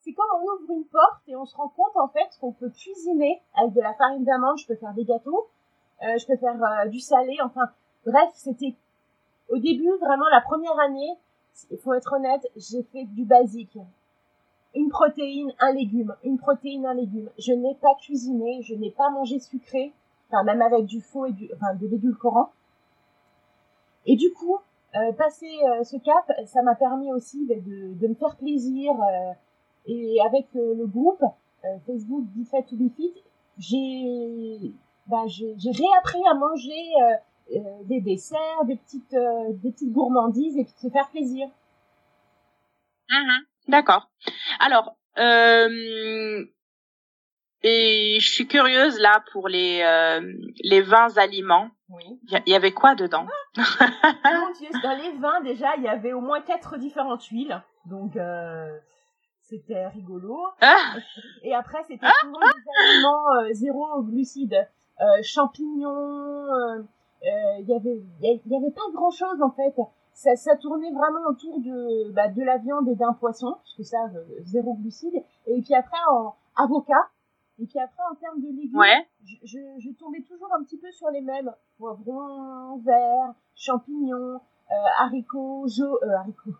C'est 0.00 0.12
comme 0.12 0.26
on 0.34 0.42
ouvre 0.42 0.72
une 0.72 0.88
porte 0.88 1.22
et 1.28 1.36
on 1.36 1.44
se 1.44 1.56
rend 1.56 1.68
compte 1.68 1.96
en 1.96 2.08
fait 2.08 2.28
qu'on 2.40 2.52
peut 2.52 2.70
cuisiner 2.70 3.42
avec 3.54 3.72
de 3.74 3.80
la 3.80 3.94
farine 3.94 4.24
d'amande, 4.24 4.58
je 4.58 4.66
peux 4.66 4.76
faire 4.76 4.94
des 4.94 5.04
gâteaux, 5.04 5.48
euh, 5.48 5.55
je 6.02 6.26
peux 6.26 6.36
faire 6.36 6.62
euh, 6.62 6.88
du 6.88 7.00
salé, 7.00 7.36
enfin 7.42 7.68
bref, 8.04 8.30
c'était 8.34 8.74
au 9.48 9.58
début 9.58 9.90
vraiment 10.00 10.28
la 10.30 10.40
première 10.40 10.78
année, 10.80 11.14
il 11.70 11.78
faut 11.78 11.94
être 11.94 12.12
honnête, 12.14 12.46
j'ai 12.56 12.82
fait 12.82 13.04
du 13.04 13.24
basique. 13.24 13.78
Une 14.74 14.90
protéine, 14.90 15.52
un 15.58 15.72
légume, 15.72 16.14
une 16.22 16.36
protéine, 16.36 16.84
un 16.84 16.92
légume. 16.92 17.30
Je 17.38 17.52
n'ai 17.52 17.74
pas 17.76 17.94
cuisiné, 18.00 18.60
je 18.62 18.74
n'ai 18.74 18.90
pas 18.90 19.08
mangé 19.08 19.38
sucré, 19.38 19.94
enfin 20.28 20.44
même 20.44 20.60
avec 20.60 20.84
du 20.84 21.00
faux 21.00 21.24
et 21.24 21.32
du, 21.32 21.48
enfin 21.54 21.74
de 21.74 21.86
l'édulcorant. 21.86 22.50
Et 24.04 24.16
du 24.16 24.32
coup, 24.32 24.58
euh, 24.94 25.12
passer 25.12 25.50
euh, 25.68 25.82
ce 25.82 25.96
cap, 25.96 26.30
ça 26.46 26.62
m'a 26.62 26.74
permis 26.74 27.12
aussi 27.12 27.46
de, 27.46 27.94
de, 27.94 28.06
me 28.06 28.14
faire 28.14 28.36
plaisir. 28.36 28.92
Euh, 28.92 29.32
et 29.86 30.18
avec 30.26 30.46
le 30.54 30.84
groupe 30.86 31.22
Facebook 31.86 32.24
Be 32.34 32.44
Fat 32.44 32.62
to 32.62 32.76
Be 32.76 32.90
Fit, 32.96 33.14
j'ai 33.58 34.72
bah, 35.08 35.24
j'ai 35.26 35.70
réappris 35.70 36.22
à 36.30 36.34
manger 36.34 36.92
des 37.84 38.00
desserts, 38.00 38.64
des 38.64 38.76
petites 38.76 39.16
des 39.62 39.70
petites 39.70 39.92
gourmandises 39.92 40.56
et 40.58 40.64
puis 40.64 40.74
se 40.76 40.88
faire 40.88 41.08
plaisir. 41.10 41.48
Mmh 43.10 43.44
D'accord. 43.68 44.10
Alors, 44.60 44.96
euh, 45.18 46.44
et 47.62 48.18
je 48.20 48.30
suis 48.30 48.46
curieuse 48.46 48.98
là 49.00 49.24
pour 49.32 49.48
les 49.48 49.80
euh, 49.82 50.20
les 50.62 50.80
vins 50.82 51.16
aliments. 51.16 51.70
Oui. 51.88 52.20
Il 52.28 52.42
y, 52.50 52.54
avait 52.54 52.72
quoi 52.72 52.96
dedans? 52.96 53.26
Mon 53.56 54.52
Dieu, 54.58 54.68
dans 54.82 54.96
les 54.96 55.12
vins 55.18 55.40
déjà, 55.42 55.76
il 55.76 55.84
y 55.84 55.88
avait 55.88 56.12
au 56.12 56.20
moins 56.20 56.40
quatre 56.40 56.78
différentes 56.78 57.24
huiles, 57.26 57.62
donc 57.84 58.16
euh, 58.16 58.76
c'était 59.40 59.86
rigolo. 59.86 60.36
Ah 60.60 60.94
Et 61.42 61.54
après, 61.54 61.82
c'était 61.84 62.06
souvent 62.20 62.40
des 62.40 62.90
aliments 62.90 63.34
euh, 63.40 63.52
zéro 63.52 64.02
glucides, 64.02 64.54
euh, 64.54 64.64
champignons. 65.22 66.86
Il 67.22 67.66
y 67.66 67.74
avait 67.74 68.02
il 68.22 68.40
y 68.46 68.56
avait 68.56 68.70
pas 68.70 68.82
grand 68.92 69.10
chose 69.10 69.42
en 69.42 69.50
fait 69.50 69.74
ça, 70.16 70.34
ça 70.34 70.56
tournait 70.56 70.90
vraiment 70.92 71.28
autour 71.28 71.60
de, 71.60 72.10
bah, 72.12 72.28
de 72.28 72.42
la 72.42 72.56
viande 72.56 72.88
et 72.88 72.94
d'un 72.94 73.12
poisson, 73.12 73.52
parce 73.52 73.74
que 73.74 73.82
ça, 73.82 73.98
euh, 74.14 74.24
zéro 74.44 74.74
glucide. 74.74 75.14
Et 75.46 75.60
puis 75.60 75.74
après, 75.74 75.98
en 76.10 76.34
avocat. 76.56 77.10
Et 77.58 77.66
puis 77.66 77.78
après, 77.78 78.02
en 78.10 78.14
termes 78.14 78.40
de 78.40 78.48
légumes, 78.48 78.80
je, 79.24 79.34
je, 79.44 79.58
je, 79.78 79.90
tombais 79.90 80.22
toujours 80.22 80.48
un 80.58 80.62
petit 80.64 80.78
peu 80.78 80.90
sur 80.90 81.10
les 81.10 81.20
mêmes. 81.20 81.52
Poivrons, 81.78 82.78
verts, 82.78 83.34
champignons, 83.54 84.40
euh, 84.70 84.74
haricots, 85.00 85.66
jo 85.68 85.98
euh, 86.02 86.16
haricots. 86.16 86.56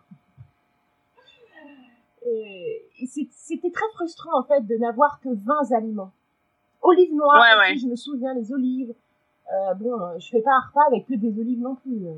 Et, 2.27 2.89
c'était 3.31 3.71
très 3.71 3.89
frustrant, 3.95 4.39
en 4.39 4.43
fait, 4.43 4.61
de 4.61 4.75
n'avoir 4.75 5.19
que 5.19 5.29
20 5.29 5.71
aliments. 5.71 6.11
Olives 6.87 7.13
noires, 7.13 7.57
aussi, 7.69 7.79
je 7.79 7.87
me 7.87 7.95
souviens, 7.95 8.33
les 8.33 8.51
olives. 8.53 8.93
Euh, 9.51 9.73
bon, 9.73 10.19
je 10.19 10.29
fais 10.29 10.41
pas 10.41 10.51
un 10.51 10.67
repas 10.67 10.87
avec 10.87 11.05
que 11.05 11.15
des 11.15 11.37
olives 11.39 11.59
non 11.59 11.75
plus. 11.75 12.07
Euh. 12.07 12.13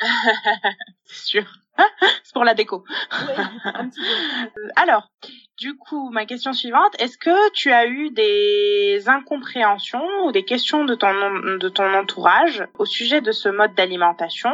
c'est 1.04 1.24
sûr. 1.24 1.44
c'est 2.24 2.32
pour 2.32 2.44
la 2.44 2.54
déco. 2.54 2.84
Alors, 4.76 5.08
du 5.56 5.76
coup, 5.76 6.10
ma 6.10 6.26
question 6.26 6.52
suivante, 6.52 7.00
est-ce 7.00 7.16
que 7.16 7.52
tu 7.52 7.70
as 7.70 7.86
eu 7.86 8.10
des 8.10 9.08
incompréhensions 9.08 10.04
ou 10.24 10.32
des 10.32 10.44
questions 10.44 10.84
de 10.84 10.94
ton 10.94 11.12
de 11.58 11.68
ton 11.68 11.94
entourage 11.94 12.66
au 12.78 12.84
sujet 12.84 13.20
de 13.20 13.32
ce 13.32 13.48
mode 13.48 13.74
d'alimentation 13.74 14.50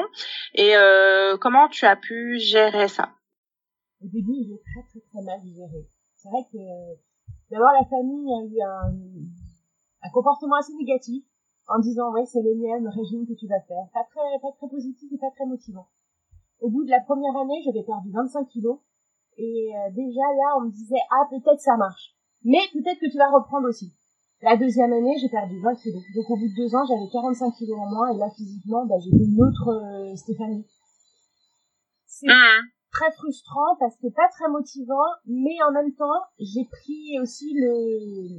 et 0.55 0.77
euh, 0.77 1.37
comment 1.39 1.69
tu 1.69 1.87
as 1.87 1.97
pu 1.97 2.39
gérer 2.39 2.89
ça? 2.89 3.13
Au 4.03 4.09
début, 4.09 4.35
j'ai 4.47 4.61
très 4.61 4.83
très 4.91 5.01
très 5.09 5.23
mal 5.23 5.41
géré. 5.55 5.87
C'est 6.17 6.29
vrai 6.29 6.43
que 6.53 6.59
d'abord 7.55 7.71
la 7.71 7.87
famille 7.87 8.27
a 8.35 8.43
eu 8.43 8.59
un, 8.61 8.91
un 10.03 10.11
comportement 10.11 10.57
assez 10.57 10.75
négatif 10.75 11.23
en 11.69 11.79
disant 11.79 12.13
ouais 12.13 12.27
c'est 12.27 12.43
l'énième 12.43 12.89
régime 12.89 13.27
que 13.27 13.35
tu 13.39 13.47
vas 13.47 13.61
faire. 13.61 13.87
Pas 13.95 14.03
très, 14.11 14.39
pas 14.43 14.51
très 14.59 14.69
positif 14.69 15.13
et 15.13 15.19
pas 15.19 15.31
très 15.31 15.47
motivant. 15.47 15.87
Au 16.61 16.69
bout 16.69 16.85
de 16.85 16.91
la 16.91 17.01
première 17.01 17.37
année, 17.37 17.63
j'avais 17.65 17.85
perdu 17.85 18.11
25 18.11 18.49
kilos 18.49 18.79
et 19.39 19.71
euh, 19.71 19.91
déjà 19.95 20.27
là 20.35 20.59
on 20.59 20.67
me 20.67 20.71
disait 20.73 21.03
ah 21.11 21.27
peut-être 21.31 21.61
ça 21.61 21.77
marche, 21.77 22.17
mais 22.43 22.67
peut-être 22.73 22.99
que 22.99 23.11
tu 23.11 23.19
vas 23.19 23.31
reprendre 23.31 23.69
aussi. 23.69 23.93
La 24.43 24.57
deuxième 24.57 24.93
année, 24.93 25.17
j'ai 25.21 25.29
perdu 25.29 25.59
20 25.61 25.77
kilos. 25.77 26.03
Donc 26.17 26.29
au 26.29 26.37
bout 26.37 26.49
de 26.49 26.57
deux 26.57 26.75
ans, 26.75 26.85
j'avais 26.87 27.09
45 27.11 27.53
kilos 27.53 27.79
en 27.79 27.89
moins 27.89 28.13
et 28.13 28.19
là 28.19 28.29
physiquement, 28.37 28.85
bah, 28.85 28.97
j'étais 28.99 29.25
une 29.25 29.41
autre 29.41 29.69
euh, 29.69 30.17
Stéphanie. 30.17 30.67
C'est 32.07 32.27
mmh. 32.27 32.74
Très 32.95 33.11
frustrant 33.13 33.77
parce 33.79 33.97
que 33.99 34.09
pas 34.09 34.29
très 34.31 34.49
motivant, 34.49 35.05
mais 35.27 35.57
en 35.69 35.73
même 35.73 35.93
temps, 35.95 36.23
j'ai 36.39 36.65
pris 36.65 37.19
aussi 37.21 37.53
le 37.55 38.39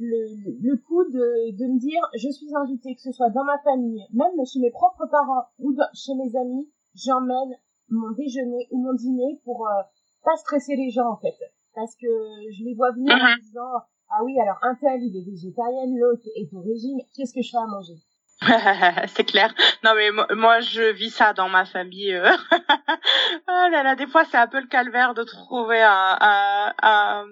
le, 0.00 0.62
le 0.62 0.76
coup 0.76 1.04
de, 1.10 1.56
de 1.58 1.66
me 1.66 1.78
dire 1.78 2.00
je 2.14 2.30
suis 2.30 2.54
invitée, 2.54 2.94
que 2.94 3.02
ce 3.02 3.12
soit 3.12 3.30
dans 3.30 3.44
ma 3.44 3.58
famille, 3.58 4.02
même 4.12 4.46
chez 4.46 4.60
mes 4.60 4.70
propres 4.70 5.06
parents 5.10 5.46
ou 5.58 5.74
chez 5.92 6.14
mes 6.14 6.34
amis, 6.36 6.70
j'emmène 6.94 7.54
mon 7.90 8.10
déjeuner 8.12 8.68
ou 8.70 8.82
mon 8.82 8.94
dîner 8.94 9.40
pour 9.44 9.66
euh, 9.66 9.82
pas 10.24 10.36
stresser 10.36 10.76
les 10.76 10.90
gens 10.90 11.10
en 11.10 11.16
fait. 11.16 11.36
Parce 11.74 11.94
que 11.96 12.06
je 12.06 12.64
les 12.64 12.74
vois 12.74 12.92
venir 12.92 13.12
en 13.12 13.18
uh-huh. 13.18 13.40
disant 13.42 13.74
ah 14.10 14.24
oui 14.24 14.38
alors 14.40 14.58
un 14.62 14.74
tel 14.76 15.02
il 15.02 15.16
est 15.16 15.30
végétarien, 15.30 15.84
l'autre 15.98 16.26
est 16.36 16.52
au 16.54 16.60
régime, 16.60 16.98
qu'est-ce 17.14 17.34
que 17.34 17.42
je 17.42 17.50
fais 17.50 17.58
à 17.58 17.66
manger? 17.66 17.98
c'est 19.08 19.24
clair. 19.24 19.52
Non 19.82 19.94
mais 19.94 20.10
moi, 20.34 20.60
je 20.60 20.92
vis 20.92 21.10
ça 21.10 21.32
dans 21.32 21.48
ma 21.48 21.64
famille. 21.64 22.14
Euh. 22.14 22.30
là 23.48 23.82
là, 23.82 23.96
des 23.96 24.06
fois 24.06 24.24
c'est 24.24 24.36
un 24.36 24.46
peu 24.46 24.60
le 24.60 24.66
calvaire 24.66 25.14
de 25.14 25.24
trouver 25.24 25.82
un, 25.82 26.72
un, 26.82 27.24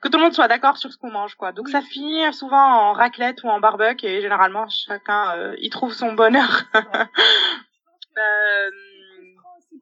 que 0.00 0.08
tout 0.08 0.18
le 0.18 0.24
monde 0.24 0.32
soit 0.32 0.48
d'accord 0.48 0.76
sur 0.76 0.92
ce 0.92 0.98
qu'on 0.98 1.10
mange 1.10 1.36
quoi. 1.36 1.52
Donc 1.52 1.68
ça 1.68 1.80
finit 1.80 2.32
souvent 2.32 2.90
en 2.90 2.92
raclette 2.92 3.42
ou 3.44 3.48
en 3.48 3.60
barbecue 3.60 4.06
et 4.06 4.20
généralement 4.20 4.68
chacun 4.68 5.36
euh, 5.36 5.54
y 5.58 5.70
trouve 5.70 5.92
son 5.92 6.12
bonheur. 6.14 6.64
euh... 6.74 8.70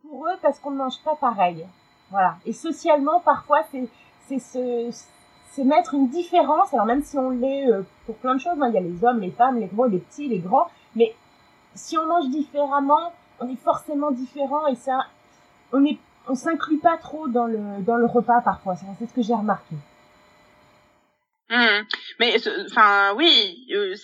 pour 0.02 0.26
eux 0.29 0.37
parce 0.43 0.59
qu'on 0.59 0.73
ne 0.73 0.79
mange 0.79 1.00
pas 1.02 1.17
pareil. 1.17 1.67
Voilà. 2.11 2.37
Et 2.45 2.52
socialement 2.52 3.21
parfois 3.21 3.62
c'est 3.71 3.88
c'est 4.29 4.38
ce 4.38 4.93
c'est 5.50 5.64
mettre 5.64 5.95
une 5.95 6.09
différence. 6.09 6.73
Alors 6.73 6.87
même 6.87 7.02
si 7.02 7.19
on 7.19 7.30
l'est 7.30 7.71
euh, 7.71 7.83
pour 8.07 8.16
plein 8.16 8.35
de 8.35 8.40
choses, 8.40 8.61
hein, 8.61 8.69
il 8.69 8.75
y 8.75 8.78
a 8.78 8.80
les 8.80 9.04
hommes, 9.04 9.21
les 9.21 9.30
femmes, 9.30 9.59
les 9.59 9.66
gros, 9.66 9.87
les 9.87 9.99
petits, 9.99 10.28
les 10.28 10.38
grands, 10.38 10.69
mais 10.95 11.14
si 11.75 11.99
on 11.99 12.07
mange 12.07 12.28
différemment, 12.30 13.12
on 13.40 13.49
est 13.49 13.62
forcément 13.62 14.11
différent 14.11 14.66
et 14.66 14.76
ça, 14.76 15.07
on 15.73 15.85
est, 15.85 15.99
on 16.28 16.35
s'inclut 16.35 16.78
pas 16.78 16.97
trop 16.99 17.28
dans 17.28 17.47
le 17.47 17.83
dans 17.83 17.97
le 17.97 18.07
repas 18.07 18.40
parfois. 18.40 18.75
C'est 18.99 19.07
ce 19.07 19.14
que 19.14 19.23
j'ai 19.23 19.35
remarqué. 19.35 19.75
Mmh. 21.50 21.85
Mais 22.21 22.37
enfin 22.67 23.15
oui, 23.17 23.67
euh, 23.73 23.95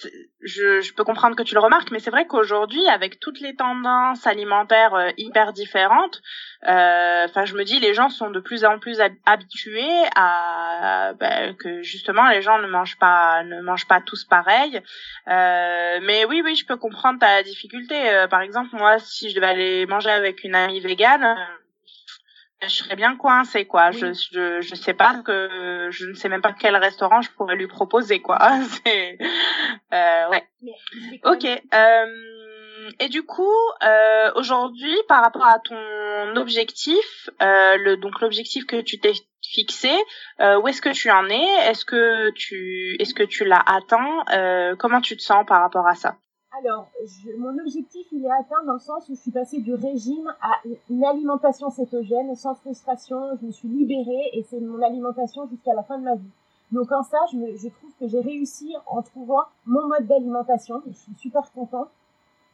je, 0.41 0.81
je, 0.81 0.95
peux 0.95 1.05
comprendre 1.05 1.37
que 1.37 1.43
tu 1.43 1.53
le 1.55 1.61
remarques, 1.61 1.91
mais 1.91 1.99
c'est 1.99 2.11
vrai 2.11 2.27
qu'aujourd'hui, 2.27 2.89
avec 2.89 3.21
toutes 3.21 3.41
les 3.41 3.55
tendances 3.55 4.27
alimentaires 4.27 4.95
euh, 4.95 5.11
hyper 5.19 5.53
différentes, 5.53 6.23
euh, 6.67 7.27
enfin 7.27 7.45
je 7.45 7.55
me 7.55 7.63
dis 7.63 7.79
les 7.79 7.93
gens 7.93 8.09
sont 8.09 8.31
de 8.31 8.41
plus 8.41 8.65
en 8.65 8.79
plus 8.79 9.03
habitués 9.27 10.03
à 10.17 11.13
ben, 11.21 11.55
que 11.57 11.83
justement 11.83 12.27
les 12.31 12.41
gens 12.41 12.59
ne 12.59 12.69
mangent 12.69 12.99
pas 12.99 13.45
ne 13.45 13.61
mangent 13.61 13.87
pas 13.87 14.01
tous 14.01 14.25
pareil. 14.25 14.81
mais 15.27 16.25
oui 16.25 16.41
oui, 16.43 16.57
je 16.57 16.65
peux 16.65 16.79
comprendre 16.79 17.19
ta 17.19 17.43
difficulté. 17.43 18.27
par 18.31 18.41
exemple 18.41 18.71
moi, 18.73 18.99
si 18.99 19.29
je 19.29 19.35
devais 19.35 19.49
aller 19.49 19.85
manger 19.85 20.11
avec 20.11 20.43
une 20.43 20.55
amie 20.55 20.81
végane 20.81 21.37
je 22.69 22.75
serais 22.75 22.97
bien 22.97 23.17
coincée 23.17 23.65
quoi. 23.67 23.91
Je, 23.91 24.13
je 24.13 24.61
je 24.61 24.75
sais 24.75 24.95
pas 24.95 25.23
que 25.25 25.89
je 25.91 26.07
ne 26.07 26.15
sais 26.15 26.29
même 26.29 26.43
pas 26.43 26.53
quel 26.53 26.77
restaurant 26.77 27.21
je 27.23 27.31
pourrais 27.31 27.57
lui 27.57 27.67
proposer 27.67 28.21
quoi. 28.21 28.39
C'est 28.85 29.19
euh, 29.93 30.29
ouais. 30.31 30.47
Ok. 31.25 31.45
Euh, 31.45 32.07
et 33.01 33.09
du 33.09 33.23
coup 33.25 33.55
euh, 33.83 34.31
aujourd'hui 34.37 34.95
par 35.09 35.23
rapport 35.23 35.47
à 35.47 35.59
ton 35.59 36.37
objectif, 36.37 37.29
euh, 37.43 37.77
le 37.77 37.97
donc 37.97 38.21
l'objectif 38.21 38.67
que 38.67 38.81
tu 38.81 38.99
t'es 38.99 39.13
fixé, 39.43 39.91
euh, 40.41 40.59
où 40.61 40.69
est-ce 40.69 40.83
que 40.83 40.91
tu 40.91 41.11
en 41.11 41.29
es? 41.29 41.69
Est-ce 41.69 41.85
que 41.85 42.31
tu 42.31 42.97
est-ce 43.01 43.15
que 43.15 43.23
tu 43.23 43.45
l'as 43.45 43.63
atteint? 43.67 44.25
Euh, 44.33 44.77
Comment 44.77 45.01
tu 45.01 45.17
te 45.17 45.23
sens 45.23 45.45
par 45.47 45.61
rapport 45.61 45.87
à 45.87 45.95
ça? 45.95 46.17
Alors, 46.59 46.89
mon 47.39 47.59
objectif, 47.59 48.07
il 48.13 48.25
est 48.25 48.31
atteint 48.31 48.63
dans 48.65 48.75
le 48.75 48.79
sens 48.79 49.09
où 49.09 49.15
je 49.15 49.21
suis 49.21 49.31
passée 49.31 49.61
du 49.61 49.75
régime 49.75 50.33
à 50.41 50.53
une 50.89 51.05
alimentation 51.05 51.71
cétogène 51.71 52.35
sans 52.35 52.55
frustration. 52.55 53.37
Je 53.41 53.47
me 53.47 53.51
suis 53.53 53.69
libérée 53.69 54.31
et 54.33 54.43
c'est 54.45 54.61
mon 54.61 54.81
alimentation 54.83 55.47
jusqu'à 55.49 55.75
la 55.75 55.83
fin 55.83 55.99
de 55.99 56.05
ma 56.05 56.15
vie. 56.15 56.31
Donc 56.73 56.91
en 56.93 57.03
ça, 57.03 57.19
je, 57.33 57.57
je 57.57 57.69
trouve 57.69 57.91
que 58.01 58.09
j'ai 58.09 58.21
réussi 58.21 58.75
en 58.87 59.03
trouvant 59.03 59.45
mon 59.67 59.87
mode 59.87 60.07
d'alimentation. 60.07 60.83
Je 60.87 60.93
suis 60.93 61.15
super 61.15 61.53
contente 61.53 61.91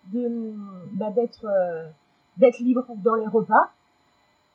bah, 0.05 1.11
d'être 1.11 1.45
euh, 1.45 1.89
d'être 2.39 2.59
libre 2.59 2.85
dans 2.97 3.15
les 3.15 3.27
repas. 3.27 3.71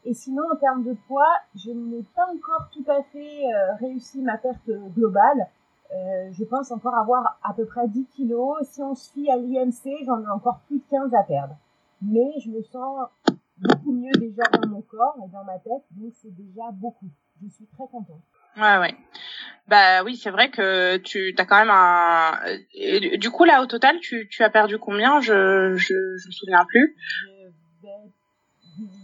Et 0.04 0.13
sinon, 0.13 0.44
en 0.51 0.56
termes 0.58 0.84
de 0.84 0.96
poids, 1.08 1.34
je 1.56 1.72
n'ai 1.72 2.04
pas 2.16 2.27
encore 2.34 2.70
tout 2.72 2.86
à 2.88 3.01
fait 3.04 3.46
euh, 3.46 3.75
réussi 3.75 4.22
ma 4.22 4.38
perte 4.38 4.70
globale. 4.96 5.48
Euh, 5.94 6.29
je 6.34 6.44
pense 6.44 6.72
encore 6.72 6.96
avoir 6.96 7.39
à 7.44 7.53
peu 7.53 7.65
près 7.65 7.88
10 7.88 8.06
kilos. 8.15 8.58
Si 8.63 8.82
on 8.82 8.96
se 8.96 9.12
fie 9.13 9.29
à 9.29 9.38
l'IMC, 9.38 10.06
j'en 10.06 10.22
ai 10.22 10.27
encore 10.27 10.60
plus 10.67 10.77
de 10.77 10.84
15 10.89 11.13
à 11.13 11.24
perdre. 11.24 11.56
Mais 12.01 12.32
je 12.39 12.50
me 12.50 12.62
sens 12.63 13.08
beaucoup 13.58 13.91
mieux 13.91 14.12
déjà 14.20 14.44
dans 14.53 14.67
mon 14.67 14.82
corps 14.82 15.15
et 15.25 15.29
dans 15.32 15.44
ma 15.44 15.58
tête, 15.60 15.84
donc 15.91 16.13
c'est 16.22 16.36
déjà 16.36 16.70
beaucoup. 16.74 17.10
Je 17.41 17.50
suis 17.50 17.65
très 17.65 17.88
contente. 17.88 18.22
Ouais, 18.56 18.77
ouais. 18.79 18.96
Bah 19.67 20.03
oui, 20.03 20.15
c'est 20.15 20.32
vrai 20.32 20.50
que 20.50 20.98
tu 20.98 21.36
as 21.38 21.46
quand 21.46 21.58
même 21.58 21.70
un. 21.70 22.39
du 23.17 23.29
coup, 23.29 23.44
là, 23.46 23.62
au 23.62 23.67
total, 23.67 24.00
tu, 24.00 24.27
tu 24.29 24.44
as 24.44 24.50
perdu 24.50 24.79
combien? 24.79 25.20
Je 25.22 25.75
je 25.75 25.94
je 26.17 26.27
me 26.27 26.32
souviens 26.32 26.65
plus. 26.65 26.96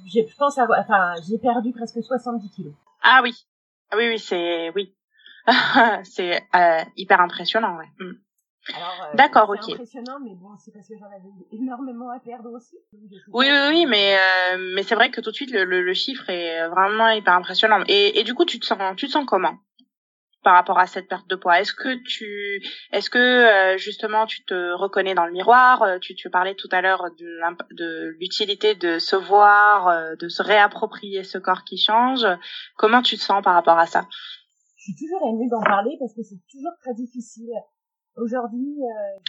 Je, 0.08 0.22
je 0.28 0.36
pense 0.38 0.58
avoir, 0.58 0.80
enfin, 0.80 1.14
j'ai 1.28 1.38
perdu 1.38 1.72
presque 1.72 2.02
70 2.02 2.50
kilos. 2.52 2.74
Ah 3.02 3.22
oui, 3.24 3.46
ah 3.92 3.96
oui, 3.98 4.08
oui, 4.10 4.20
c'est 4.20 4.72
oui, 4.76 4.96
c'est 6.04 6.42
euh, 6.56 6.84
hyper 6.96 7.20
impressionnant, 7.22 7.78
ouais. 7.78 7.90
Mm. 8.00 8.14
Euh, 8.70 8.74
D'accord, 9.16 9.50
ok. 9.50 9.60
C'est 9.62 9.74
impressionnant, 9.74 10.20
mais 10.24 10.36
bon, 10.36 10.56
c'est 10.58 10.72
parce 10.72 10.88
que 10.88 10.94
j'en 10.98 11.08
avais 11.08 11.34
énormément 11.52 12.10
à 12.10 12.20
perdre 12.20 12.50
aussi. 12.54 12.78
Oui, 13.34 13.48
oui, 13.50 13.68
oui, 13.70 13.86
mais 13.86 14.18
euh, 14.18 14.74
mais 14.74 14.84
c'est 14.84 14.96
vrai 14.96 15.12
que 15.12 15.20
tout 15.20 15.32
de 15.32 15.36
suite 15.36 15.52
le, 15.52 15.66
le, 15.66 15.82
le, 15.82 15.94
chiffre 15.94 16.30
est 16.30 16.66
vraiment 16.70 17.10
hyper 17.10 17.34
impressionnant. 17.34 17.84
Et, 17.90 18.20
et 18.20 18.24
du 18.24 18.34
coup, 18.34 18.46
tu 18.46 18.60
te 18.62 18.66
sens, 18.66 18.80
tu 18.96 19.08
te 19.08 19.12
sens 19.12 19.26
comment 19.26 19.58
par 20.44 20.54
rapport 20.54 20.78
à 20.78 20.86
cette 20.86 21.08
perte 21.08 21.28
de 21.28 21.36
poids? 21.36 21.60
Est-ce 21.60 21.74
que 21.74 21.96
tu, 22.04 22.62
est-ce 22.92 23.10
que 23.10 23.18
euh, 23.18 23.78
justement 23.78 24.26
tu 24.26 24.44
te 24.44 24.74
reconnais 24.74 25.16
dans 25.16 25.26
le 25.26 25.32
miroir? 25.32 25.82
Euh, 25.82 25.98
Tu, 26.00 26.16
tu 26.16 26.30
parlais 26.30 26.56
tout 26.56 26.70
à 26.72 26.82
l'heure 26.82 27.06
de, 27.18 27.76
de 27.76 28.16
l'utilité 28.20 28.76
de 28.76 29.00
se 29.00 29.16
voir, 29.16 29.88
euh, 29.88 30.16
de 30.16 30.28
se 30.28 30.44
réapproprier 30.44 31.24
ce 31.24 31.38
corps 31.38 31.64
qui 31.64 31.78
change. 31.78 32.28
Comment 32.76 33.02
tu 33.02 33.16
te 33.18 33.22
sens 33.22 33.42
par 33.42 33.54
rapport 33.54 33.80
à 33.80 33.88
ça? 33.88 34.06
Je 34.84 34.92
suis 34.92 34.96
toujours 34.96 35.26
émue 35.30 35.48
d'en 35.48 35.62
parler 35.62 35.96
parce 35.98 36.14
que 36.14 36.24
c'est 36.24 36.40
toujours 36.52 36.74
très 36.82 36.94
difficile. 36.94 37.54
Aujourd'hui, 38.18 38.78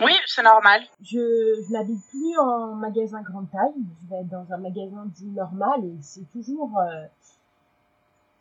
oui, 0.03 0.13
c'est 0.27 0.43
normal. 0.43 0.83
Je, 1.01 1.17
je 1.17 1.73
n'habite 1.73 2.01
plus 2.11 2.39
en 2.39 2.75
magasin 2.75 3.23
grande 3.23 3.49
taille. 3.51 3.83
Je 4.03 4.11
vais 4.11 4.21
être 4.23 4.29
dans 4.29 4.53
un 4.53 4.59
magasin 4.59 5.07
dit 5.15 5.31
normal 5.31 5.85
et 5.85 5.97
c'est 6.03 6.29
toujours 6.33 6.77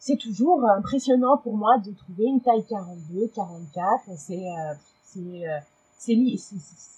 c'est 0.05 0.17
toujours 0.17 0.61
impressionnant 0.69 1.37
pour 1.37 1.55
moi 1.55 1.77
de 1.77 1.93
trouver 1.93 2.25
une 2.25 2.41
taille 2.41 2.65
42, 2.67 3.29
44. 3.33 4.03
C'est, 4.17 4.33
euh, 4.33 4.73
c'est, 5.01 5.47
euh, 5.47 5.59
c'est, 5.97 6.17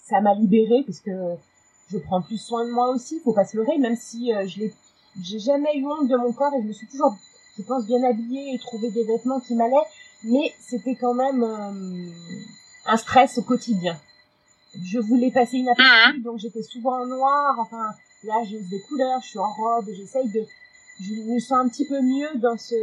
ça 0.08 0.20
m'a 0.20 0.34
libérée 0.34 0.82
parce 0.84 0.98
que 0.98 1.12
je 1.88 1.98
prends 1.98 2.20
plus 2.20 2.36
soin 2.36 2.66
de 2.66 2.72
moi 2.72 2.88
aussi. 2.88 3.20
Faut 3.20 3.32
pas 3.32 3.44
se 3.44 3.56
leurrer, 3.56 3.78
même 3.78 3.94
si 3.94 4.34
euh, 4.34 4.44
je 4.48 4.58
l'ai, 4.58 4.74
j'ai 5.22 5.38
jamais 5.38 5.76
eu 5.76 5.86
honte 5.86 6.08
de 6.08 6.16
mon 6.16 6.32
corps 6.32 6.52
et 6.58 6.62
je 6.62 6.66
me 6.66 6.72
suis 6.72 6.88
toujours, 6.88 7.14
je 7.56 7.62
pense, 7.62 7.86
bien 7.86 8.02
habillée 8.02 8.54
et 8.54 8.58
trouvé 8.58 8.90
des 8.90 9.04
vêtements 9.04 9.38
qui 9.38 9.54
m'allaient. 9.54 9.86
Mais 10.26 10.52
c'était 10.60 10.96
quand 10.96 11.14
même 11.14 11.42
un 12.86 12.96
stress 12.96 13.38
au 13.38 13.42
quotidien. 13.42 13.98
Je 14.84 14.98
voulais 14.98 15.30
passer 15.30 15.58
une 15.58 15.68
après-midi, 15.68 16.22
donc 16.22 16.38
j'étais 16.38 16.62
souvent 16.62 17.00
en 17.02 17.06
noir. 17.06 17.56
Enfin, 17.58 17.90
là, 18.24 18.34
j'ai 18.44 18.60
des 18.60 18.80
couleurs, 18.82 19.20
je 19.22 19.28
suis 19.28 19.38
en 19.38 19.52
robe, 19.52 19.86
j'essaye 19.90 20.28
de 20.28 20.44
je 21.00 21.14
me 21.14 21.38
sens 21.38 21.58
un 21.58 21.68
petit 21.68 21.86
peu 21.86 22.00
mieux 22.00 22.28
dans 22.36 22.56
ce 22.56 22.74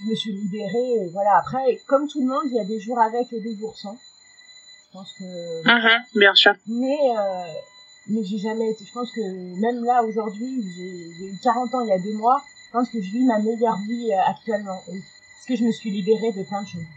je 0.00 0.06
me 0.06 0.14
suis 0.14 0.32
libérée 0.32 1.08
voilà. 1.12 1.38
Après 1.38 1.80
comme 1.86 2.08
tout 2.08 2.20
le 2.20 2.26
monde 2.26 2.44
il 2.46 2.54
y 2.54 2.60
a 2.60 2.64
des 2.64 2.80
jours 2.80 3.00
avec 3.00 3.32
et 3.32 3.40
des 3.40 3.56
jours 3.56 3.76
sans. 3.76 3.94
Je 3.94 4.92
pense 4.92 5.12
que 5.14 5.24
uh 5.66 6.18
bien 6.18 6.34
sûr. 6.34 6.54
Mais 6.66 6.98
euh, 7.16 7.52
mais 8.08 8.24
j'ai 8.24 8.38
jamais 8.38 8.70
été 8.70 8.84
je 8.84 8.92
pense 8.92 9.10
que 9.10 9.20
même 9.60 9.84
là 9.84 10.02
aujourd'hui 10.04 10.64
j'ai 10.76 11.26
eu 11.26 11.38
40 11.42 11.74
ans 11.74 11.80
il 11.80 11.88
y 11.88 11.92
a 11.92 11.98
deux 11.98 12.14
mois 12.14 12.40
pense 12.72 12.88
que 12.88 13.00
je 13.00 13.10
vis 13.10 13.24
ma 13.24 13.38
meilleure 13.38 13.78
vie 13.88 14.12
euh, 14.12 14.30
actuellement 14.32 14.78
parce 14.86 15.46
que 15.48 15.56
je 15.56 15.64
me 15.64 15.72
suis 15.72 15.90
libérée 15.90 16.32
de 16.32 16.42
plein 16.42 16.62
de 16.62 16.68
choses 16.68 16.90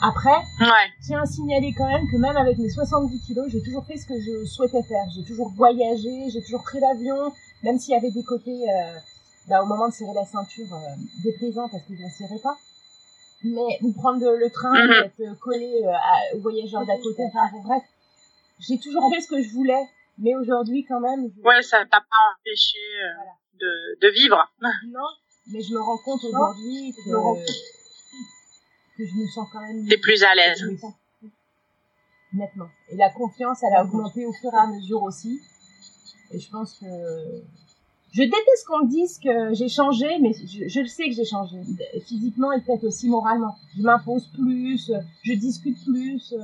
après, 0.00 0.38
ouais. 0.60 0.92
tiens 1.02 1.22
à 1.22 1.26
signaler 1.26 1.74
quand 1.76 1.88
même 1.88 2.08
que 2.08 2.16
même 2.16 2.36
avec 2.36 2.58
mes 2.58 2.70
70 2.70 3.20
kilos, 3.26 3.46
j'ai 3.50 3.60
toujours 3.62 3.84
fait 3.84 3.96
ce 3.96 4.06
que 4.06 4.20
je 4.20 4.44
souhaitais 4.44 4.82
faire. 4.84 5.04
J'ai 5.14 5.24
toujours 5.24 5.50
voyagé, 5.50 6.30
j'ai 6.30 6.40
toujours 6.42 6.62
pris 6.62 6.78
l'avion, 6.78 7.32
même 7.64 7.78
s'il 7.78 7.94
y 7.94 7.96
avait 7.96 8.12
des 8.12 8.22
côtés, 8.22 8.62
euh, 8.70 8.94
bah, 9.48 9.62
au 9.62 9.66
moment 9.66 9.88
de 9.88 9.92
serrer 9.92 10.14
la 10.14 10.24
ceinture, 10.24 10.72
euh, 10.72 10.78
déplaisants 11.24 11.68
parce 11.68 11.82
que 11.82 11.96
je 11.96 12.02
la 12.02 12.10
serrais 12.10 12.38
pas. 12.38 12.56
Mais 13.42 13.78
vous 13.80 13.92
prendre 13.92 14.24
le 14.24 14.50
train, 14.50 14.72
mm 14.72 14.88
-hmm. 14.88 15.04
être 15.06 15.38
collé 15.40 15.82
euh, 15.84 16.36
aux 16.36 16.40
voyageurs 16.40 16.86
d'à 16.86 16.98
côté, 16.98 17.22
enfin 17.26 17.48
bref, 17.64 17.82
j'ai 18.60 18.78
toujours 18.78 19.10
fait 19.12 19.20
ce 19.20 19.28
que 19.28 19.42
je 19.42 19.50
voulais. 19.50 19.84
Mais 20.18 20.34
aujourd'hui, 20.34 20.84
quand 20.84 21.00
même. 21.00 21.30
Je... 21.30 21.42
Ouais, 21.42 21.62
ça 21.62 21.78
t'a 21.92 22.02
pas 22.12 22.22
empêché 22.32 22.78
euh, 23.02 23.14
voilà. 23.18 23.34
De, 23.60 23.98
de 24.00 24.08
vivre. 24.12 24.52
Non, 24.88 25.08
mais 25.52 25.60
je 25.62 25.72
me 25.72 25.80
rends 25.80 25.98
compte 25.98 26.22
aujourd'hui 26.24 26.94
que 26.96 27.10
que 28.98 29.06
je 29.06 29.14
me 29.14 29.26
sens 29.28 29.48
quand 29.52 29.60
même. 29.60 29.86
T'es 29.86 29.98
plus 29.98 30.22
à 30.24 30.34
l'aise. 30.34 30.64
Nettement. 32.32 32.68
Et 32.90 32.96
la 32.96 33.10
confiance, 33.10 33.62
elle 33.62 33.74
a 33.74 33.84
augmenté 33.84 34.26
au 34.26 34.32
fur 34.32 34.52
et 34.52 34.56
à 34.56 34.66
mesure 34.66 35.02
aussi. 35.02 35.40
Et 36.32 36.38
je 36.38 36.50
pense 36.50 36.74
que 36.74 36.86
je 38.12 38.22
déteste 38.22 38.66
qu'on 38.66 38.84
me 38.84 38.88
dise 38.88 39.18
que 39.18 39.54
j'ai 39.54 39.68
changé, 39.68 40.18
mais 40.18 40.32
je, 40.32 40.68
je 40.68 40.80
le 40.80 40.86
sais 40.86 41.08
que 41.08 41.14
j'ai 41.14 41.24
changé. 41.24 41.56
Physiquement 42.06 42.52
et 42.52 42.60
peut-être 42.60 42.84
aussi 42.84 43.08
moralement. 43.08 43.56
Je 43.76 43.82
m'impose 43.82 44.26
plus, 44.34 44.90
je 45.22 45.32
discute 45.34 45.82
plus. 45.84 46.34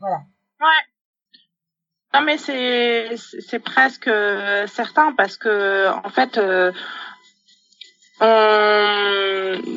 Voilà. 0.00 0.22
Ouais. 0.60 0.87
Non 2.14 2.22
mais 2.22 2.38
c'est 2.38 3.16
c'est 3.16 3.58
presque 3.58 4.10
certain 4.66 5.12
parce 5.12 5.36
que 5.36 5.88
en 5.88 6.08
fait 6.08 6.38
euh, 6.38 6.72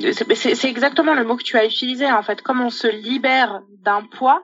c'est 0.04 0.70
exactement 0.70 1.14
le 1.14 1.24
mot 1.24 1.36
que 1.36 1.44
tu 1.44 1.58
as 1.58 1.66
utilisé 1.66 2.12
en 2.12 2.24
fait. 2.24 2.42
Comme 2.42 2.62
on 2.62 2.70
se 2.70 2.88
libère 2.88 3.62
d'un 3.84 4.04
poids, 4.04 4.44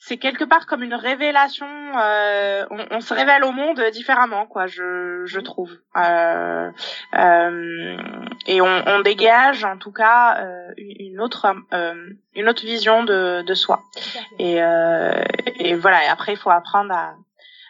c'est 0.00 0.16
quelque 0.16 0.44
part 0.44 0.66
comme 0.66 0.82
une 0.82 0.94
révélation. 0.94 1.66
Euh, 1.66 2.64
on, 2.70 2.86
on, 2.92 3.00
se 3.00 3.12
révèle 3.12 3.44
au 3.44 3.50
monde 3.50 3.82
différemment, 3.92 4.46
quoi. 4.46 4.66
Je, 4.66 5.22
je 5.24 5.40
trouve. 5.40 5.76
Euh, 5.96 6.70
euh, 7.14 7.96
et 8.46 8.60
on, 8.60 8.82
on, 8.86 9.00
dégage, 9.00 9.64
en 9.64 9.76
tout 9.76 9.90
cas, 9.90 10.40
euh, 10.40 10.72
une 10.76 11.20
autre, 11.20 11.52
euh, 11.72 12.10
une 12.36 12.48
autre 12.48 12.64
vision 12.64 13.02
de, 13.02 13.42
de 13.42 13.54
soi. 13.54 13.80
Et, 14.38 14.62
euh, 14.62 15.24
et 15.56 15.74
voilà. 15.74 16.04
Et 16.04 16.08
après, 16.08 16.34
il 16.34 16.38
faut 16.38 16.50
apprendre 16.50 16.94
à, 16.94 17.14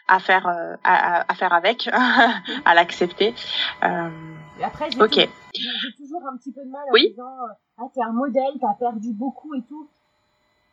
à 0.07 0.19
faire, 0.19 0.47
à, 0.85 1.33
à 1.33 1.35
faire 1.35 1.55
avec, 1.55 1.88
à 2.67 2.75
l'accepter. 2.75 3.35
après, 3.81 4.91
j'ai 4.91 5.01
okay. 5.01 5.31
toujours 5.97 6.23
un 6.31 6.37
petit 6.37 6.53
peu 6.53 6.62
de 6.62 6.71
mal 6.71 6.83
en 6.88 6.93
oui 6.93 7.11
disant 7.11 7.37
ah 7.79 7.85
t'es 7.95 8.03
un 8.03 8.12
modèle, 8.12 8.53
t'as 8.61 8.75
perdu 8.79 9.12
beaucoup 9.12 9.55
et 9.55 9.62
tout 9.69 9.88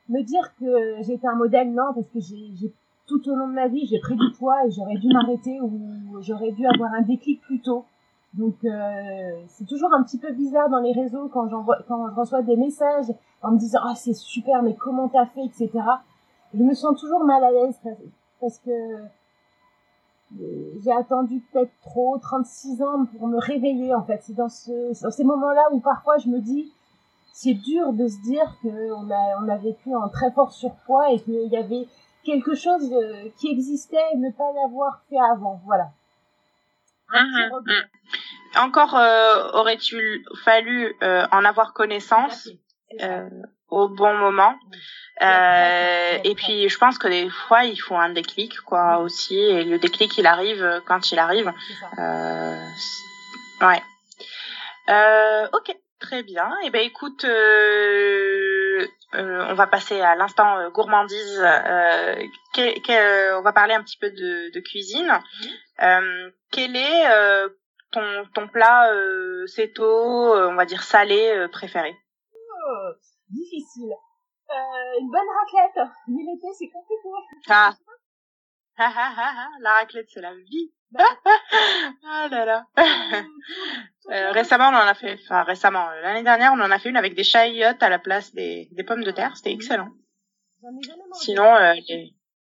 me 0.10 0.22
dire 0.22 0.54
que 0.60 1.02
j'étais 1.02 1.28
un 1.28 1.36
modèle, 1.36 1.72
non, 1.72 1.94
parce 1.94 2.08
que 2.08 2.20
j'ai 2.20 2.74
tout 3.08 3.30
au 3.30 3.36
long 3.36 3.48
de 3.48 3.54
ma 3.54 3.68
vie, 3.68 3.86
j'ai 3.86 4.00
pris 4.00 4.16
du 4.16 4.32
poids 4.38 4.66
et 4.66 4.72
j'aurais 4.72 4.98
dû 4.98 5.08
m'arrêter 5.08 5.60
ou 5.62 6.22
j'aurais 6.22 6.52
dû 6.52 6.66
avoir 6.66 6.94
un 6.94 7.02
déclic 7.02 7.42
plus 7.42 7.62
tôt. 7.62 7.86
Donc 8.34 8.56
euh, 8.66 9.44
c'est 9.48 9.66
toujours 9.66 9.94
un 9.94 10.04
petit 10.04 10.18
peu 10.18 10.32
bizarre 10.34 10.70
dans 10.70 10.80
les 10.80 10.92
réseaux 10.92 11.30
quand, 11.30 11.48
quand 11.88 12.10
je 12.10 12.16
reçois 12.16 12.42
des 12.42 12.58
messages 12.58 13.14
en 13.42 13.52
me 13.52 13.58
disant 13.58 13.80
ah 13.84 13.96
c'est 13.96 14.14
super 14.14 14.62
mais 14.62 14.76
comment 14.76 15.08
t'as 15.08 15.26
fait 15.28 15.46
etc. 15.46 15.70
Je 16.54 16.64
me 16.64 16.74
sens 16.74 17.00
toujours 17.00 17.24
mal 17.24 17.44
à 17.44 17.52
l'aise 17.52 17.80
parce 18.42 18.60
que 18.60 18.72
j'ai 20.84 20.92
attendu 20.92 21.42
peut-être 21.52 21.72
trop 21.82 22.18
36 22.18 22.82
ans 22.82 23.06
pour 23.06 23.28
me 23.28 23.38
réveiller 23.38 23.94
en 23.94 24.04
fait. 24.04 24.22
C'est 24.24 24.34
dans, 24.34 24.50
ce, 24.50 25.02
dans 25.02 25.12
ces 25.12 25.24
moments-là 25.24 25.64
où 25.72 25.80
parfois 25.80 26.18
je 26.18 26.28
me 26.28 26.40
dis 26.40 26.74
c'est 27.36 27.54
dur 27.54 27.92
de 27.92 28.08
se 28.08 28.22
dire 28.22 28.48
qu'on 28.62 29.12
a, 29.12 29.44
on 29.44 29.50
a 29.50 29.58
vécu 29.58 29.94
un 29.94 30.08
très 30.08 30.32
fort 30.32 30.54
surpoids 30.54 31.12
et 31.12 31.20
qu'il 31.20 31.50
y 31.52 31.58
avait 31.58 31.86
quelque 32.24 32.56
chose 32.56 32.90
euh, 32.94 33.30
qui 33.38 33.50
existait 33.52 33.98
et 34.14 34.18
ne 34.18 34.32
pas 34.32 34.50
l'avoir 34.54 35.02
fait 35.10 35.20
avant. 35.20 35.62
Voilà. 35.66 35.90
Mmh, 37.10 37.50
mmh. 37.66 38.60
Encore 38.60 38.96
euh, 38.96 39.52
aurait-il 39.52 40.24
fallu 40.46 40.96
euh, 41.04 41.28
en 41.34 41.44
avoir 41.44 41.74
connaissance 41.74 42.48
euh, 43.02 43.30
au 43.68 43.90
bon 43.90 44.18
moment? 44.18 44.56
Euh, 45.22 46.18
et 46.24 46.36
puis 46.36 46.70
je 46.70 46.78
pense 46.78 46.98
que 46.98 47.10
des 47.10 47.30
fois 47.30 47.66
il 47.66 47.78
faut 47.78 47.96
un 47.96 48.14
déclic 48.14 48.62
quoi 48.62 49.00
aussi 49.00 49.38
et 49.38 49.66
le 49.66 49.78
déclic 49.78 50.18
il 50.18 50.26
arrive 50.26 50.82
quand 50.88 51.12
il 51.12 51.20
arrive. 51.20 51.52
Euh, 52.00 52.68
ouais. 53.62 53.82
Euh, 54.88 55.48
ok. 55.52 55.76
Très 56.06 56.22
bien. 56.22 56.52
Eh 56.64 56.70
ben 56.70 56.86
écoute, 56.86 57.26
euh, 57.26 58.86
euh, 59.16 59.46
on 59.50 59.56
va 59.56 59.66
passer 59.66 60.00
à 60.02 60.16
l'instant 60.16 60.60
euh, 60.60 60.70
gourmandise. 60.70 61.40
Que, 62.54 62.80
que, 62.80 63.40
on 63.40 63.42
va 63.42 63.52
parler 63.54 63.74
un 63.74 63.82
petit 63.82 63.98
peu 63.98 64.12
de, 64.12 64.54
de 64.54 64.60
cuisine. 64.60 65.12
Mmh. 65.80 66.30
quel 66.52 66.76
est 66.76 67.50
ton, 67.92 68.26
ton 68.36 68.48
plat 68.48 68.88
céto, 69.48 69.84
on 69.84 70.54
va 70.54 70.66
dire 70.66 70.84
salé 70.84 71.48
préféré? 71.52 71.96
Oh, 72.34 72.92
Difficile. 73.30 73.96
une 75.00 75.10
bonne 75.10 75.22
raclette. 75.40 75.90
Mais 76.08 76.22
l'été, 76.22 76.48
c'est 76.56 76.70
compliqué. 76.70 77.10
Ah. 77.50 77.74
la 78.78 79.72
raclette, 79.72 80.10
c'est 80.10 80.22
la 80.22 80.34
vie. 80.34 80.72
ah 82.04 82.28
là 82.30 82.46
là. 82.46 82.66
Euh, 84.12 84.32
récemment, 84.34 84.66
on 84.66 84.76
en 84.76 84.88
a 84.88 84.94
fait, 84.94 85.18
enfin 85.24 85.42
récemment, 85.42 85.90
l'année 86.04 86.22
dernière, 86.22 86.54
on 86.54 86.62
en 86.62 86.70
a 86.70 86.78
fait 86.78 86.90
une 86.90 86.96
avec 86.96 87.16
des 87.16 87.24
chayotes 87.24 87.82
à 87.82 87.90
la 87.90 87.98
place 87.98 88.36
des, 88.36 88.70
des 88.72 88.84
pommes 88.84 89.04
de 89.04 89.10
terre. 89.10 89.36
C'était 89.36 89.52
excellent. 89.52 89.90
Sinon, 91.14 91.56
euh, 91.56 91.74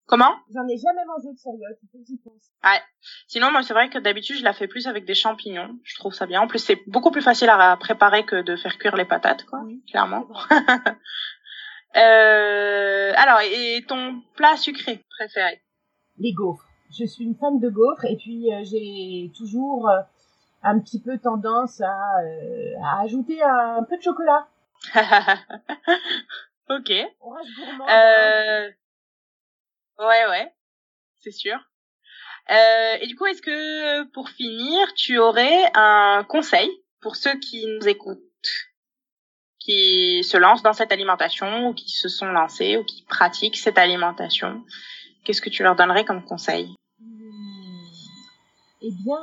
comment? 0.06 0.36
J'en 0.54 0.68
ai 0.68 0.78
jamais 0.78 1.06
mangé 1.08 1.30
de 1.32 1.40
chayotes. 1.42 1.78
Il 1.82 1.90
faut 1.90 2.00
que 2.00 2.06
j'y 2.06 2.18
pense. 2.18 2.52
Ouais. 2.66 2.82
Sinon, 3.28 3.50
moi, 3.50 3.64
c'est 3.64 3.74
vrai 3.74 3.90
que 3.90 3.98
d'habitude, 3.98 4.40
je 4.40 4.44
la 4.44 4.52
fais 4.52 4.68
plus 4.68 4.88
avec 4.88 5.06
des 5.06 5.16
champignons. 5.16 5.80
Je 5.86 5.96
trouve 5.96 6.14
ça 6.14 6.26
bien. 6.26 6.42
En 6.42 6.48
plus, 6.48 6.60
c'est 6.60 6.82
beaucoup 6.86 7.12
plus 7.12 7.22
facile 7.22 7.50
à 7.50 7.78
préparer 7.78 8.26
que 8.26 8.42
de 8.42 8.58
faire 8.58 8.78
cuire 8.78 8.98
les 8.98 9.06
patates, 9.06 9.46
quoi. 9.46 9.62
Oui, 9.64 9.82
clairement. 9.90 10.28
euh, 11.96 13.14
alors, 13.16 13.40
et 13.40 13.86
ton 13.88 14.22
plat 14.36 14.58
sucré 14.58 15.02
préféré? 15.18 15.63
Les 16.18 16.34
gaufres. 16.34 16.68
Je 16.92 17.06
suis 17.06 17.24
une 17.24 17.36
fan 17.36 17.60
de 17.60 17.70
gaufres 17.70 18.06
et 18.06 18.16
puis 18.18 18.54
euh, 18.54 18.64
j'ai 18.64 19.32
toujours 19.36 19.90
euh, 19.90 20.02
un 20.62 20.80
petit 20.80 21.02
peu 21.02 21.18
tendance 21.18 21.82
à, 21.82 22.20
euh, 22.22 22.74
à 22.84 23.02
ajouter 23.02 23.42
un, 23.42 23.84
peu 23.84 23.98
de 23.98 24.02
chocolat. 24.02 24.48
ok. 26.70 26.92
On 27.22 27.30
reste 27.32 27.50
gourmand. 27.58 27.88
Euh... 27.90 28.70
Ouais, 30.00 30.28
ouais, 30.30 30.54
c'est 31.20 31.32
sûr. 31.32 31.58
Euh, 32.52 32.98
et 33.00 33.08
du 33.08 33.16
coup, 33.16 33.26
est-ce 33.26 33.42
que 33.42 34.04
pour 34.12 34.30
finir, 34.30 34.94
tu 34.96 35.18
aurais 35.18 35.72
un 35.76 36.26
conseil 36.28 36.70
pour 37.02 37.16
ceux 37.16 37.38
qui 37.40 37.66
nous 37.68 37.88
écoutent, 37.88 38.20
qui 39.60 40.24
se 40.24 40.36
lancent 40.38 40.64
dans 40.64 40.74
cette 40.74 40.92
alimentation 40.92 41.68
ou 41.68 41.74
qui 41.74 41.90
se 41.90 42.10
sont 42.10 42.28
lancés 42.28 42.76
ou 42.78 42.84
qui 42.84 43.04
pratiquent 43.04 43.58
cette 43.58 43.78
alimentation? 43.78 44.66
Qu'est-ce 45.24 45.42
que 45.42 45.50
tu 45.50 45.64
leur 45.64 45.76
donnerais 45.76 46.06
comme 46.06 46.24
conseil 46.24 46.76
eh 48.86 48.92
bien, 48.92 49.18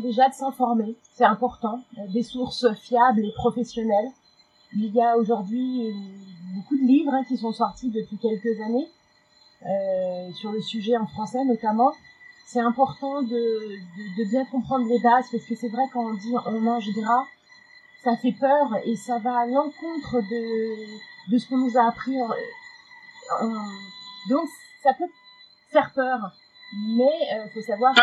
déjà 0.00 0.30
de 0.30 0.32
s'informer, 0.32 0.96
c'est 1.12 1.26
important, 1.26 1.82
des 2.14 2.22
sources 2.22 2.66
fiables 2.76 3.26
et 3.26 3.32
professionnelles. 3.32 4.08
Il 4.74 4.86
y 4.86 5.02
a 5.02 5.18
aujourd'hui 5.18 5.92
beaucoup 6.54 6.76
de 6.76 6.86
livres 6.86 7.12
hein, 7.12 7.22
qui 7.28 7.36
sont 7.36 7.52
sortis 7.52 7.90
depuis 7.90 8.16
quelques 8.16 8.58
années 8.62 8.88
euh, 9.66 10.32
sur 10.32 10.50
le 10.50 10.62
sujet 10.62 10.96
en 10.96 11.06
français 11.06 11.44
notamment. 11.44 11.92
C'est 12.46 12.60
important 12.60 13.20
de, 13.20 13.28
de, 13.28 14.24
de, 14.24 14.30
bien 14.30 14.46
comprendre 14.46 14.88
les 14.88 14.98
bases 15.00 15.26
parce 15.30 15.44
que 15.44 15.54
c'est 15.54 15.68
vrai 15.68 15.82
quand 15.92 16.06
on 16.06 16.14
dit 16.14 16.32
on 16.46 16.60
mange 16.60 16.88
gras, 16.96 17.24
ça 18.02 18.16
fait 18.16 18.32
peur 18.32 18.78
et 18.86 18.96
ça 18.96 19.18
va 19.18 19.40
à 19.40 19.46
l'encontre 19.46 20.22
de, 20.22 21.32
de 21.32 21.38
ce 21.38 21.46
qu'on 21.50 21.58
nous 21.58 21.76
a 21.76 21.88
appris. 21.88 22.16
donc 24.30 24.48
ça 24.82 24.94
peut 24.94 25.10
faire 25.76 25.92
peur, 25.92 26.32
mais 26.96 27.12
il 27.32 27.38
euh, 27.38 27.48
faut 27.52 27.60
savoir 27.60 27.94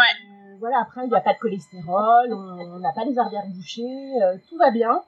voilà, 0.60 0.80
après, 0.82 1.06
il 1.06 1.10
n'y 1.10 1.16
a 1.16 1.22
pas 1.22 1.34
de 1.34 1.40
cholestérol, 1.40 2.32
on 2.32 2.80
n'a 2.80 2.94
pas 2.94 3.04
les 3.04 3.18
artères 3.18 3.48
bouchées, 3.48 4.22
euh, 4.22 4.38
tout 4.48 4.58
va 4.58 4.72
bien. 4.72 5.02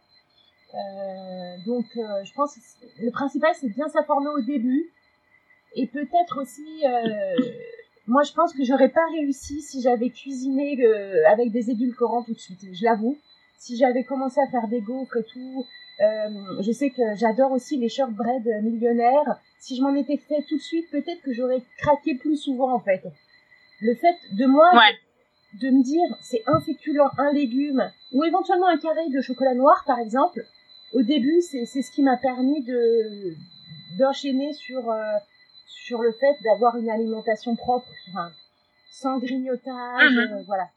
Euh, 0.73 1.55
donc, 1.65 1.85
je 1.93 2.33
pense 2.33 2.55
que 2.55 3.03
le 3.05 3.11
principal, 3.11 3.51
c'est 3.53 3.69
bien 3.69 3.87
s'informer 3.87 4.27
au 4.27 4.41
début. 4.41 4.91
Et 5.75 5.87
peut-être 5.87 6.41
aussi, 6.41 6.83
moi, 8.07 8.23
je 8.23 8.33
pense 8.33 8.53
que 8.53 8.65
j'aurais 8.65 8.89
pas 8.89 9.05
réussi 9.13 9.61
si 9.61 9.81
j'avais 9.81 10.09
cuisiné 10.09 10.77
avec 11.27 11.51
des 11.51 11.69
édulcorants 11.69 12.23
tout 12.23 12.33
de 12.33 12.39
suite, 12.39 12.65
je 12.73 12.83
l'avoue. 12.83 13.17
Si 13.57 13.77
j'avais 13.77 14.03
commencé 14.03 14.41
à 14.41 14.47
faire 14.51 14.67
des 14.67 14.81
gaufres 14.81 15.17
et 15.17 15.23
tout, 15.23 15.65
je 15.99 16.71
sais 16.71 16.89
que 16.89 17.01
j'adore 17.15 17.51
aussi 17.51 17.77
les 17.77 17.89
shortbread 17.89 18.45
millionnaires. 18.63 19.39
Si 19.59 19.75
je 19.75 19.81
m'en 19.81 19.95
étais 19.95 20.17
fait 20.17 20.43
tout 20.47 20.57
de 20.57 20.61
suite, 20.61 20.89
peut-être 20.91 21.21
que 21.21 21.33
j'aurais 21.33 21.63
craqué 21.77 22.15
plus 22.15 22.37
souvent, 22.37 22.73
en 22.73 22.79
fait. 22.79 23.03
Le 23.81 23.95
fait 23.95 24.15
de 24.31 24.45
moi, 24.45 24.69
de 25.61 25.69
me 25.69 25.83
dire 25.83 26.17
c'est 26.21 26.43
un 26.47 26.59
féculent, 26.61 27.09
un 27.17 27.31
légume, 27.31 27.91
ou 28.11 28.23
éventuellement 28.23 28.67
un 28.67 28.77
carré 28.77 29.09
de 29.09 29.21
chocolat 29.21 29.53
noir 29.53 29.83
par 29.85 29.99
exemple, 29.99 30.45
au 30.93 31.01
début 31.01 31.41
c'est 31.41 31.65
ce 31.65 31.91
qui 31.91 32.03
m'a 32.03 32.17
permis 32.17 32.63
de 32.63 33.35
d'enchaîner 33.97 34.53
sur 34.53 34.89
euh, 34.89 35.17
sur 35.67 36.01
le 36.01 36.11
fait 36.13 36.35
d'avoir 36.43 36.77
une 36.77 36.89
alimentation 36.89 37.55
propre, 37.55 37.87
enfin, 38.09 38.31
sans 38.91 39.19
grignotage, 39.19 40.11
mhm. 40.11 40.33
euh, 40.33 40.43
voilà. 40.45 40.69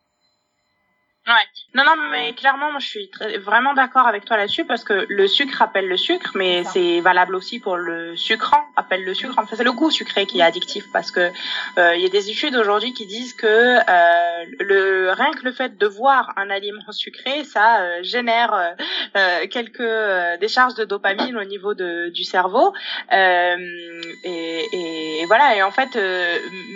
Ouais. 1.28 1.34
Non, 1.74 1.84
non, 1.84 1.94
mais 2.10 2.32
clairement, 2.32 2.70
moi, 2.70 2.80
je 2.80 2.86
suis 2.86 3.10
vraiment 3.44 3.74
d'accord 3.74 4.06
avec 4.06 4.24
toi 4.24 4.38
là-dessus 4.38 4.64
parce 4.64 4.82
que 4.82 5.04
le 5.08 5.26
sucre 5.26 5.60
appelle 5.60 5.86
le 5.86 5.98
sucre, 5.98 6.30
mais 6.34 6.64
c'est 6.64 7.00
valable 7.00 7.34
aussi 7.34 7.60
pour 7.60 7.76
le 7.76 8.16
sucrant 8.16 8.64
appelle 8.76 9.04
le 9.04 9.12
sucre. 9.12 9.34
Enfin, 9.36 9.54
c'est 9.54 9.64
le 9.64 9.72
goût 9.72 9.90
sucré 9.90 10.24
qui 10.24 10.38
est 10.40 10.42
addictif 10.42 10.84
parce 10.92 11.10
que 11.10 11.30
euh, 11.78 11.94
il 11.96 12.00
y 12.00 12.06
a 12.06 12.08
des 12.08 12.30
études 12.30 12.56
aujourd'hui 12.56 12.94
qui 12.94 13.06
disent 13.06 13.34
que 13.34 13.46
euh, 13.46 14.44
le 14.60 15.10
rien 15.12 15.30
que 15.32 15.44
le 15.44 15.52
fait 15.52 15.76
de 15.76 15.86
voir 15.86 16.32
un 16.36 16.48
aliment 16.48 16.90
sucré, 16.92 17.44
ça 17.44 17.82
euh, 17.82 18.02
génère 18.02 18.54
euh, 18.54 18.70
euh, 19.16 19.46
quelques 19.50 20.40
décharges 20.40 20.74
de 20.74 20.84
dopamine 20.84 21.36
au 21.36 21.44
niveau 21.44 21.74
de, 21.74 22.08
du 22.10 22.24
cerveau. 22.24 22.72
Et, 23.12 24.64
et, 24.72 25.26
voilà. 25.26 25.56
Et 25.56 25.62
en 25.62 25.70
fait, 25.70 25.98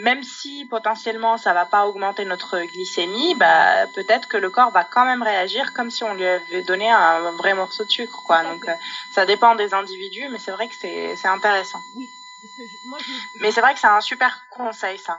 même 0.02 0.22
si 0.22 0.66
potentiellement 0.70 1.38
ça 1.38 1.52
va 1.54 1.64
pas 1.64 1.86
augmenter 1.86 2.24
notre 2.24 2.58
glycémie, 2.58 3.34
bah 3.36 3.86
peut-être 3.94 4.28
que 4.28 4.41
le 4.42 4.50
corps 4.50 4.70
va 4.70 4.84
quand 4.84 5.04
même 5.04 5.22
réagir 5.22 5.72
comme 5.72 5.90
si 5.90 6.02
on 6.04 6.14
lui 6.14 6.26
avait 6.26 6.62
donné 6.64 6.90
un 6.90 7.30
vrai 7.32 7.54
morceau 7.54 7.84
de 7.84 7.90
sucre, 7.90 8.22
quoi. 8.26 8.42
Donc, 8.42 8.68
euh, 8.68 8.74
ça 9.14 9.24
dépend 9.24 9.54
des 9.54 9.72
individus, 9.72 10.28
mais 10.30 10.38
c'est 10.38 10.50
vrai 10.50 10.66
que 10.68 10.74
c'est, 10.80 11.16
c'est 11.16 11.28
intéressant. 11.28 11.78
Oui. 11.96 12.06
mais 13.40 13.52
c'est 13.52 13.60
vrai 13.60 13.72
que 13.72 13.80
c'est 13.80 13.86
un 13.86 14.00
super 14.00 14.36
conseil, 14.50 14.98
ça. 14.98 15.16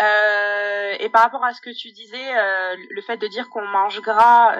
Euh, 0.00 0.96
et 0.98 1.08
par 1.08 1.22
rapport 1.22 1.44
à 1.44 1.54
ce 1.54 1.60
que 1.60 1.70
tu 1.70 1.92
disais, 1.92 2.36
euh, 2.36 2.76
le 2.90 3.02
fait 3.02 3.16
de 3.16 3.28
dire 3.28 3.48
qu'on 3.48 3.66
mange 3.66 4.00
gras, 4.00 4.56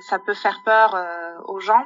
ça 0.00 0.18
peut 0.18 0.34
faire 0.34 0.60
peur 0.64 0.96
aux 1.46 1.60
gens. 1.60 1.84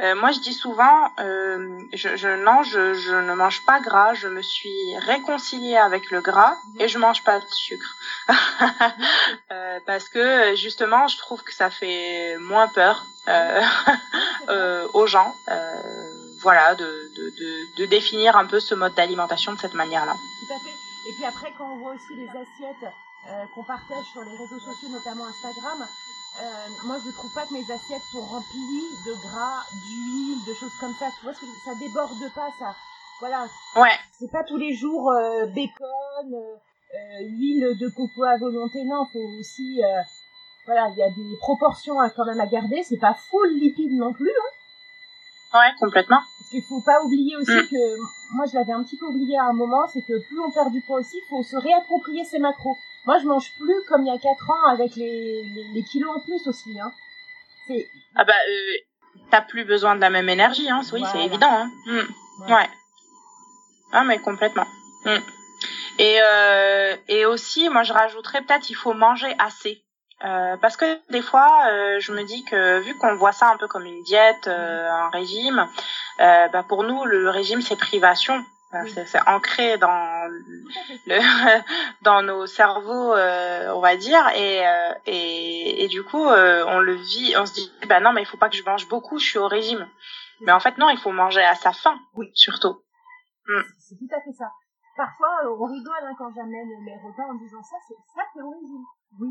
Euh, 0.00 0.16
moi, 0.16 0.32
je 0.32 0.40
dis 0.40 0.52
souvent, 0.52 1.08
euh, 1.20 1.78
je, 1.92 2.16
je, 2.16 2.28
non, 2.42 2.64
je, 2.64 2.94
je, 2.94 3.14
ne 3.14 3.32
mange 3.34 3.64
pas 3.64 3.78
gras. 3.78 4.12
Je 4.14 4.26
me 4.26 4.42
suis 4.42 4.98
réconciliée 4.98 5.76
avec 5.76 6.10
le 6.10 6.20
gras 6.20 6.56
mhm. 6.74 6.80
et 6.80 6.88
je 6.88 6.98
mange 6.98 7.22
pas 7.22 7.38
de 7.38 7.46
sucre 7.48 7.94
euh, 9.52 9.78
parce 9.86 10.08
que 10.08 10.56
justement, 10.56 11.06
je 11.06 11.16
trouve 11.18 11.42
que 11.44 11.54
ça 11.54 11.70
fait 11.70 12.36
moins 12.38 12.66
peur 12.66 13.06
euh, 13.28 13.62
euh, 14.48 14.88
aux 14.94 15.06
gens. 15.06 15.32
voilà, 16.42 16.74
de, 16.74 16.84
de, 17.16 17.30
de, 17.30 17.76
de, 17.76 17.86
définir 17.86 18.36
un 18.36 18.46
peu 18.46 18.58
ce 18.58 18.74
mode 18.74 18.94
d'alimentation 18.94 19.52
de 19.52 19.60
cette 19.60 19.74
manière-là. 19.74 20.12
Tout 20.12 20.54
à 20.54 20.58
fait. 20.58 20.74
Et 21.08 21.12
puis 21.14 21.24
après, 21.24 21.52
quand 21.56 21.70
on 21.72 21.76
voit 21.76 21.94
aussi 21.94 22.14
les 22.16 22.28
assiettes 22.28 22.92
qu'on 23.54 23.62
partage 23.62 24.04
sur 24.12 24.22
les 24.22 24.36
réseaux 24.36 24.58
sociaux, 24.58 24.88
notamment 24.90 25.24
Instagram, 25.26 25.86
euh, 26.42 26.68
moi 26.84 26.96
je 27.04 27.10
trouve 27.12 27.32
pas 27.32 27.46
que 27.46 27.54
mes 27.54 27.70
assiettes 27.70 28.02
sont 28.10 28.22
remplies 28.22 28.90
de 29.06 29.12
gras, 29.12 29.62
d'huile, 29.72 30.44
de 30.46 30.54
choses 30.54 30.74
comme 30.80 30.94
ça. 30.94 31.10
Tu 31.18 31.24
vois, 31.24 31.34
ça 31.34 31.74
déborde 31.78 32.32
pas, 32.34 32.50
ça. 32.58 32.74
Voilà. 33.20 33.46
Ouais. 33.76 33.96
C'est 34.18 34.30
pas 34.30 34.42
tous 34.42 34.56
les 34.56 34.74
jours 34.74 35.12
euh, 35.12 35.46
bacon, 35.46 36.34
euh, 36.34 37.20
huile 37.22 37.76
de 37.78 37.88
coco 37.88 38.24
à 38.24 38.36
volonté. 38.38 38.84
Non, 38.84 39.06
faut 39.12 39.38
aussi, 39.38 39.80
voilà, 40.66 40.88
il 40.90 40.98
y 40.98 41.02
a 41.02 41.10
des 41.10 41.36
proportions 41.38 42.00
à, 42.00 42.10
quand 42.10 42.24
même 42.24 42.40
à 42.40 42.46
garder. 42.46 42.82
C'est 42.82 42.98
pas 42.98 43.14
full 43.14 43.54
lipide 43.54 43.92
non 43.92 44.12
plus. 44.12 44.30
Hein. 44.30 44.54
Ouais, 45.54 45.72
complètement. 45.78 46.18
Parce 46.38 46.50
qu'il 46.50 46.62
faut 46.62 46.80
pas 46.80 47.00
oublier 47.04 47.36
aussi 47.36 47.52
mm. 47.52 47.68
que, 47.68 48.34
moi 48.34 48.44
je 48.46 48.54
l'avais 48.54 48.72
un 48.72 48.82
petit 48.82 48.96
peu 48.96 49.06
oublié 49.06 49.38
à 49.38 49.44
un 49.44 49.52
moment, 49.52 49.86
c'est 49.86 50.02
que 50.02 50.18
plus 50.26 50.40
on 50.40 50.50
perd 50.50 50.72
du 50.72 50.80
poids 50.80 50.98
aussi, 50.98 51.16
faut 51.30 51.44
se 51.44 51.56
réapproprier 51.56 52.24
ses 52.24 52.40
macros. 52.40 52.76
Moi, 53.06 53.18
je 53.18 53.26
mange 53.26 53.50
plus 53.58 53.74
comme 53.88 54.02
il 54.02 54.08
y 54.08 54.16
a 54.16 54.18
4 54.18 54.50
ans 54.50 54.66
avec 54.72 54.96
les, 54.96 55.42
les, 55.74 55.82
kilos 55.84 56.16
en 56.16 56.20
plus 56.20 56.46
aussi. 56.46 56.78
Hein. 56.80 56.90
C'est... 57.66 57.86
Ah 58.16 58.24
bah, 58.24 58.32
euh, 58.32 58.76
t'as 59.30 59.42
plus 59.42 59.64
besoin 59.64 59.94
de 59.94 60.00
la 60.00 60.10
même 60.10 60.28
énergie, 60.28 60.68
hein. 60.70 60.80
oui, 60.92 61.02
c'est 61.12 61.24
évident. 61.24 61.50
Hein. 61.50 61.70
Mm. 61.86 62.52
Ouais. 62.52 62.68
Ah, 63.92 64.04
mais 64.04 64.18
complètement. 64.18 64.66
Mm. 65.04 65.18
Et, 65.98 66.18
euh, 66.20 66.96
et 67.08 67.26
aussi, 67.26 67.68
moi, 67.68 67.82
je 67.82 67.92
rajouterais 67.92 68.42
peut-être, 68.42 68.70
il 68.70 68.74
faut 68.74 68.94
manger 68.94 69.34
assez. 69.38 69.84
Euh, 70.24 70.56
parce 70.56 70.76
que 70.76 70.98
des 71.10 71.20
fois, 71.20 71.66
euh, 71.68 72.00
je 72.00 72.12
me 72.12 72.24
dis 72.24 72.44
que 72.44 72.80
vu 72.80 72.96
qu'on 72.96 73.14
voit 73.14 73.32
ça 73.32 73.50
un 73.50 73.56
peu 73.56 73.68
comme 73.68 73.84
une 73.84 74.02
diète, 74.04 74.46
euh, 74.46 74.88
un 74.90 75.10
régime, 75.10 75.68
euh, 76.20 76.48
bah 76.48 76.64
pour 76.66 76.84
nous, 76.84 77.04
le 77.04 77.28
régime, 77.28 77.60
c'est 77.60 77.76
privation. 77.76 78.42
C'est 79.06 79.28
ancré 79.28 79.78
dans 79.78 80.28
le 81.06 81.18
dans 82.02 82.22
nos 82.22 82.46
cerveaux, 82.46 83.14
euh, 83.14 83.72
on 83.74 83.80
va 83.80 83.96
dire, 83.96 84.28
et 84.34 84.66
euh, 84.66 84.94
et, 85.06 85.84
et 85.84 85.88
du 85.88 86.02
coup, 86.02 86.24
euh, 86.24 86.64
on 86.66 86.78
le 86.80 86.94
vit, 86.94 87.34
on 87.36 87.46
se 87.46 87.54
dit, 87.54 87.72
bah 87.88 88.00
non, 88.00 88.12
mais 88.12 88.22
il 88.22 88.26
faut 88.26 88.36
pas 88.36 88.48
que 88.48 88.56
je 88.56 88.64
mange 88.64 88.88
beaucoup, 88.88 89.18
je 89.18 89.24
suis 89.24 89.38
au 89.38 89.48
régime. 89.48 89.86
Mais 90.40 90.52
en 90.52 90.60
fait, 90.60 90.78
non, 90.78 90.88
il 90.90 90.98
faut 90.98 91.12
manger 91.12 91.42
à 91.42 91.54
sa 91.54 91.72
faim, 91.72 91.98
oui. 92.14 92.30
surtout. 92.34 92.82
Mm. 93.46 93.62
C'est 93.78 93.96
tout 93.96 94.14
à 94.14 94.20
fait 94.20 94.32
ça. 94.32 94.50
Parfois, 94.96 95.28
on 95.44 95.64
rigole 95.64 96.04
hein, 96.04 96.14
quand 96.16 96.32
j'amène 96.34 96.68
mes 96.84 96.96
repas 96.96 97.24
en 97.30 97.34
disant 97.34 97.62
ça, 97.62 97.76
c'est 97.88 97.96
ça 98.14 98.22
c'est 98.32 98.42
au 98.42 98.50
régime. 98.50 98.84
Oui, 99.20 99.28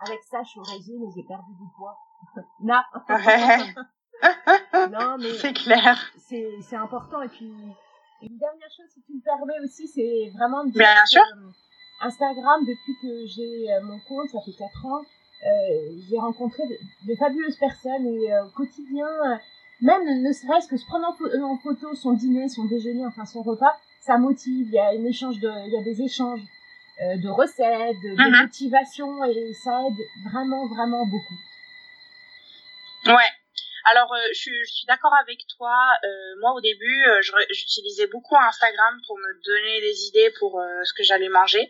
avec 0.00 0.22
ça, 0.24 0.42
je 0.42 0.48
suis 0.48 0.60
au 0.60 0.64
régime 0.64 1.02
et 1.04 1.10
j'ai 1.14 1.24
perdu 1.26 1.52
du 1.52 1.66
poids. 1.76 1.96
non. 2.60 2.82
non, 4.90 5.18
mais 5.18 5.34
c'est 5.34 5.52
clair. 5.52 6.12
C'est 6.16 6.60
c'est 6.62 6.76
important 6.76 7.22
et 7.22 7.28
puis 7.28 7.52
une 8.22 8.38
dernière 8.38 8.70
chose, 8.76 8.86
si 8.94 9.02
tu 9.02 9.14
me 9.14 9.20
permets 9.20 9.58
aussi, 9.64 9.88
c'est 9.88 10.30
vraiment 10.36 10.64
de 10.64 10.70
dire 10.70 10.80
Bien 10.80 11.06
sûr. 11.06 11.22
Instagram, 12.00 12.64
depuis 12.64 12.96
que 13.00 13.26
j'ai 13.26 13.68
mon 13.82 13.98
compte, 14.00 14.30
ça 14.30 14.40
fait 14.40 14.52
4 14.52 14.86
ans, 14.86 15.04
j'ai 16.08 16.18
rencontré 16.18 16.62
de, 17.06 17.14
fabuleuses 17.14 17.56
personnes 17.56 18.06
et 18.06 18.38
au 18.40 18.48
quotidien, 18.50 19.06
même 19.80 20.22
ne 20.22 20.32
serait-ce 20.32 20.68
que 20.68 20.76
se 20.76 20.86
prendre 20.86 21.06
en, 21.42 21.56
photo 21.58 21.94
son 21.94 22.12
dîner, 22.12 22.48
son 22.48 22.64
déjeuner, 22.64 23.04
enfin 23.06 23.24
son 23.24 23.42
repas, 23.42 23.76
ça 24.00 24.18
motive. 24.18 24.68
Il 24.68 24.74
y 24.74 24.78
a 24.78 24.94
une 24.94 25.06
échange 25.06 25.38
de, 25.40 25.50
il 25.66 25.72
y 25.72 25.76
a 25.76 25.82
des 25.82 26.02
échanges 26.02 26.42
euh, 27.02 27.16
de 27.16 27.28
recettes, 27.28 27.96
de, 28.02 28.10
mhm. 28.10 28.42
motivation 28.42 29.24
et 29.24 29.52
ça 29.54 29.82
aide 29.86 30.30
vraiment, 30.30 30.66
vraiment 30.68 31.04
beaucoup. 31.06 31.38
Ouais. 33.06 33.30
Alors, 33.84 34.12
euh, 34.12 34.18
je, 34.32 34.38
suis, 34.38 34.64
je 34.64 34.72
suis 34.72 34.86
d'accord 34.86 35.14
avec 35.14 35.38
toi. 35.56 35.76
Euh, 36.04 36.08
moi, 36.40 36.52
au 36.52 36.60
début, 36.60 37.04
euh, 37.08 37.20
j'utilisais 37.50 38.06
beaucoup 38.06 38.36
Instagram 38.36 39.00
pour 39.06 39.18
me 39.18 39.44
donner 39.44 39.80
des 39.80 40.06
idées 40.06 40.32
pour 40.38 40.60
euh, 40.60 40.84
ce 40.84 40.92
que 40.92 41.02
j'allais 41.02 41.28
manger. 41.28 41.68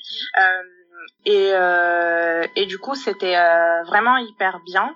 et, 1.27 1.53
et 2.57 2.67
du 2.67 2.79
coup, 2.79 2.95
c'était 2.95 3.37
vraiment 3.87 4.17
hyper 4.19 4.61
bien. 4.61 4.95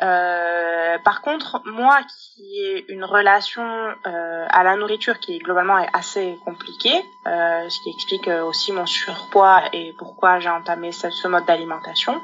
Euh, 0.00 0.96
par 0.98 1.22
contre, 1.22 1.60
moi 1.64 1.98
qui 2.08 2.60
ai 2.60 2.92
une 2.92 3.04
relation 3.04 3.64
euh, 4.06 4.46
à 4.48 4.62
la 4.62 4.76
nourriture 4.76 5.18
qui 5.18 5.38
globalement 5.38 5.78
est 5.78 5.88
assez 5.92 6.38
compliquée, 6.44 7.04
euh, 7.26 7.68
ce 7.68 7.82
qui 7.82 7.90
explique 7.90 8.28
euh, 8.28 8.44
aussi 8.44 8.70
mon 8.72 8.86
surpoids 8.86 9.62
et 9.72 9.92
pourquoi 9.98 10.38
j'ai 10.38 10.50
entamé 10.50 10.92
ce, 10.92 11.10
ce 11.10 11.26
mode 11.26 11.46
d'alimentation, 11.46 12.20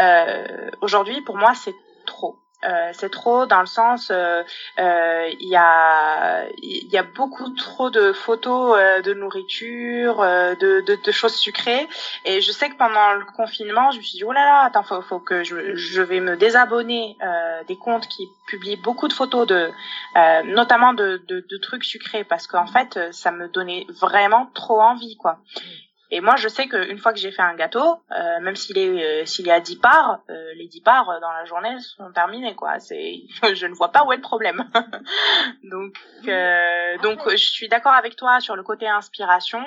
euh, 0.00 0.70
aujourd'hui 0.80 1.20
pour 1.22 1.36
moi 1.36 1.54
c'est 1.54 1.74
trop. 2.06 2.36
Euh, 2.64 2.90
c'est 2.92 3.10
trop 3.10 3.46
dans 3.46 3.60
le 3.60 3.66
sens 3.66 4.10
euh, 4.10 4.42
euh, 4.80 5.30
il 5.38 5.48
y 5.48 5.54
a 5.54 6.44
il 6.60 6.88
y 6.90 6.98
a 6.98 7.04
beaucoup 7.04 7.50
trop 7.50 7.88
de 7.88 8.12
photos 8.12 8.76
de 9.04 9.14
nourriture 9.14 10.16
de, 10.18 10.80
de, 10.80 10.98
de, 11.00 11.12
choses 11.12 11.36
sucrées. 11.36 11.86
Et 12.24 12.40
je 12.40 12.50
sais 12.50 12.68
que 12.68 12.76
pendant 12.76 13.14
le 13.14 13.24
confinement 13.36 13.92
je 13.92 13.98
me 13.98 14.02
suis 14.02 14.18
dit 14.18 14.24
oh 14.24 14.32
là 14.32 14.44
là 14.44 14.62
attends 14.64 14.82
faut, 14.82 15.00
faut 15.02 15.20
que 15.20 15.44
je, 15.44 15.76
je 15.76 16.02
vais 16.02 16.18
me 16.18 16.36
désabonner 16.36 17.16
des 17.68 17.76
comptes 17.76 18.08
qui 18.08 18.26
publient 18.48 18.76
beaucoup 18.76 19.06
de 19.06 19.12
photos 19.12 19.46
de 19.46 19.70
notamment 20.46 20.94
de, 20.94 21.22
de, 21.28 21.46
de 21.48 21.56
trucs 21.58 21.84
sucrés. 21.84 22.24
Parce 22.24 22.48
qu'en 22.48 22.66
fait 22.66 22.98
ça 23.12 23.30
me 23.30 23.46
donnait 23.46 23.86
vraiment 24.00 24.50
trop 24.54 24.80
envie 24.80 25.16
quoi 25.16 25.38
et 26.10 26.20
moi, 26.20 26.36
je 26.36 26.48
sais 26.48 26.68
qu'une 26.68 26.98
fois 26.98 27.12
que 27.12 27.18
j'ai 27.18 27.30
fait 27.30 27.42
un 27.42 27.54
gâteau, 27.54 27.96
euh, 28.12 28.40
même 28.40 28.56
s'il 28.56 28.78
est 28.78 29.22
euh, 29.22 29.26
s'il 29.26 29.46
y 29.46 29.50
a 29.50 29.60
10 29.60 29.76
parts, 29.76 30.20
euh, 30.30 30.54
les 30.54 30.66
10 30.66 30.80
parts 30.80 31.20
dans 31.20 31.32
la 31.32 31.44
journée 31.44 31.78
sont 31.80 32.10
terminées 32.12 32.54
quoi. 32.54 32.78
C'est 32.78 33.22
je 33.54 33.66
ne 33.66 33.74
vois 33.74 33.92
pas 33.92 34.04
où 34.04 34.12
est 34.12 34.16
le 34.16 34.22
problème. 34.22 34.64
donc 35.64 35.94
donc 37.02 37.30
je 37.30 37.36
suis 37.36 37.68
d'accord 37.68 37.92
avec 37.92 38.16
toi 38.16 38.40
sur 38.40 38.56
le 38.56 38.62
côté 38.62 38.88
inspiration 38.88 39.60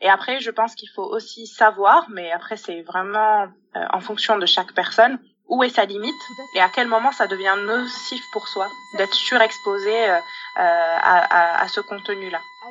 et 0.00 0.08
après 0.08 0.40
je 0.40 0.50
pense 0.50 0.74
qu'il 0.74 0.88
faut 0.90 1.04
aussi 1.04 1.46
savoir 1.46 2.06
mais 2.10 2.30
après 2.30 2.56
c'est 2.56 2.82
vraiment 2.82 3.48
en 3.74 4.00
fonction 4.00 4.38
de 4.38 4.46
chaque 4.46 4.72
personne 4.72 5.18
où 5.48 5.62
est 5.62 5.68
sa 5.68 5.84
limite 5.84 6.14
et 6.54 6.60
à 6.60 6.68
quel 6.68 6.88
moment 6.88 7.12
ça 7.12 7.26
devient 7.26 7.54
nocif 7.58 8.22
pour 8.32 8.48
soi 8.48 8.68
d'être 8.96 9.14
surexposé 9.14 10.10
euh, 10.58 10.60
à, 10.60 11.18
à, 11.18 11.62
à, 11.62 11.68
ce 11.68 11.80
contenu-là. 11.80 12.40
Ah, 12.64 12.68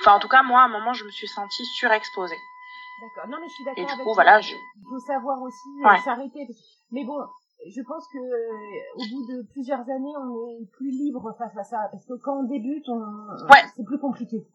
enfin, 0.00 0.12
en 0.14 0.18
tout 0.18 0.28
cas, 0.28 0.42
moi, 0.42 0.62
à 0.62 0.64
un 0.64 0.68
moment, 0.68 0.94
je 0.94 1.04
me 1.04 1.10
suis 1.10 1.28
sentie 1.28 1.66
surexposée. 1.66 2.38
D'accord. 3.00 3.30
Non, 3.30 3.38
mais 3.40 3.48
je 3.48 3.54
suis 3.54 3.64
d'accord 3.64 3.90
avec 3.90 4.04
coup, 4.04 4.14
voilà, 4.14 4.40
je... 4.40 4.54
Il 4.54 4.88
faut 4.88 4.98
savoir 4.98 5.40
aussi 5.42 5.68
euh, 5.84 5.96
s'arrêter. 6.04 6.48
Mais 6.92 7.04
bon, 7.04 7.18
je 7.68 7.82
pense 7.82 8.06
que 8.08 8.18
euh, 8.18 8.94
au 8.96 9.04
bout 9.10 9.26
de 9.26 9.42
plusieurs 9.52 9.88
années, 9.90 10.16
on 10.16 10.48
est 10.60 10.70
plus 10.72 10.90
libre 10.90 11.34
face 11.38 11.56
à 11.56 11.64
ça. 11.64 11.88
Parce 11.92 12.04
que 12.06 12.14
quand 12.14 12.38
on 12.38 12.44
débute, 12.44 12.88
on... 12.88 13.00
ouais. 13.00 13.64
c'est 13.76 13.84
plus 13.84 13.98
compliqué. 13.98 14.46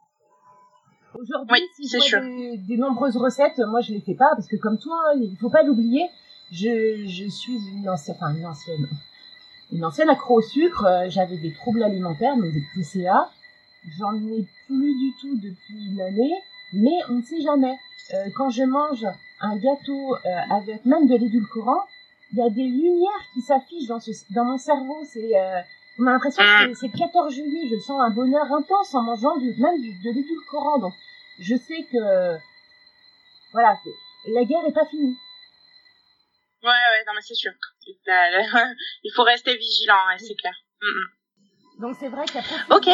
Aujourd'hui, 1.13 1.61
si 1.75 1.87
je 1.89 1.97
vois 1.97 2.19
des, 2.21 2.57
des, 2.57 2.77
nombreuses 2.77 3.17
recettes, 3.17 3.59
moi 3.67 3.81
je 3.81 3.91
les 3.91 3.99
fais 3.99 4.15
pas 4.15 4.29
parce 4.33 4.47
que 4.47 4.55
comme 4.55 4.77
toi, 4.79 4.95
il 5.15 5.35
faut 5.41 5.49
pas 5.49 5.61
l'oublier, 5.61 6.09
je, 6.51 7.05
je 7.05 7.27
suis 7.27 7.57
une 7.69 7.89
ancienne, 7.89 8.15
enfin 8.17 8.33
une 8.33 8.45
ancienne, 8.45 8.87
une 9.71 9.83
ancienne 9.83 10.09
accro 10.09 10.39
au 10.39 10.41
sucre. 10.41 10.85
Euh, 10.85 11.05
j'avais 11.09 11.37
des 11.37 11.53
troubles 11.53 11.83
alimentaires, 11.83 12.37
mais 12.37 12.51
des 12.51 12.63
TCA. 12.73 13.29
J'en 13.97 14.15
ai 14.15 14.47
plus 14.67 14.95
du 14.95 15.13
tout 15.19 15.37
depuis 15.37 15.91
une 15.91 16.01
année, 16.01 16.33
mais 16.73 16.97
on 17.09 17.13
ne 17.15 17.21
sait 17.21 17.41
jamais. 17.41 17.77
Euh, 18.13 18.29
quand 18.35 18.49
je 18.49 18.63
mange 18.63 19.05
un 19.39 19.57
gâteau 19.57 20.15
euh, 20.15 20.19
avec 20.49 20.85
même 20.85 21.07
de 21.07 21.15
l'édulcorant, 21.15 21.85
il 22.31 22.39
y 22.39 22.41
a 22.41 22.49
des 22.49 22.63
lumières 22.63 23.25
qui 23.33 23.41
s'affichent 23.41 23.87
dans, 23.87 23.99
ce, 23.99 24.11
dans 24.33 24.45
mon 24.45 24.57
cerveau. 24.57 25.03
C'est, 25.05 25.37
euh, 25.37 25.61
on 25.99 26.07
a 26.07 26.11
l'impression 26.11 26.43
que 26.43 26.73
c'est 26.73 26.87
le 26.87 26.97
14 26.97 27.33
juillet. 27.33 27.69
Je 27.71 27.79
sens 27.79 28.01
un 28.01 28.09
bonheur 28.09 28.45
intense 28.51 28.93
en 28.95 29.03
mangeant 29.03 29.37
du, 29.37 29.53
même 29.59 29.81
du, 29.81 29.93
de 30.01 30.11
l'édulcorant. 30.11 30.79
Donc, 30.79 30.93
je 31.39 31.55
sais 31.55 31.87
que, 31.91 32.37
voilà, 33.51 33.77
la 34.27 34.43
guerre 34.45 34.65
est 34.67 34.73
pas 34.73 34.85
finie. 34.85 35.17
Ouais, 36.63 36.69
ouais, 36.69 37.03
non, 37.07 37.13
mais 37.15 37.21
c'est 37.21 37.33
sûr. 37.33 37.51
Il 39.03 39.11
faut 39.15 39.23
rester 39.23 39.55
vigilant, 39.57 39.95
hein, 40.09 40.17
c'est 40.17 40.35
clair. 40.35 40.53
Mm, 40.81 40.85
mm. 40.85 41.81
Donc, 41.81 41.97
c'est 41.99 42.09
vrai 42.09 42.25
a 42.35 42.75
Ok. 42.75 42.87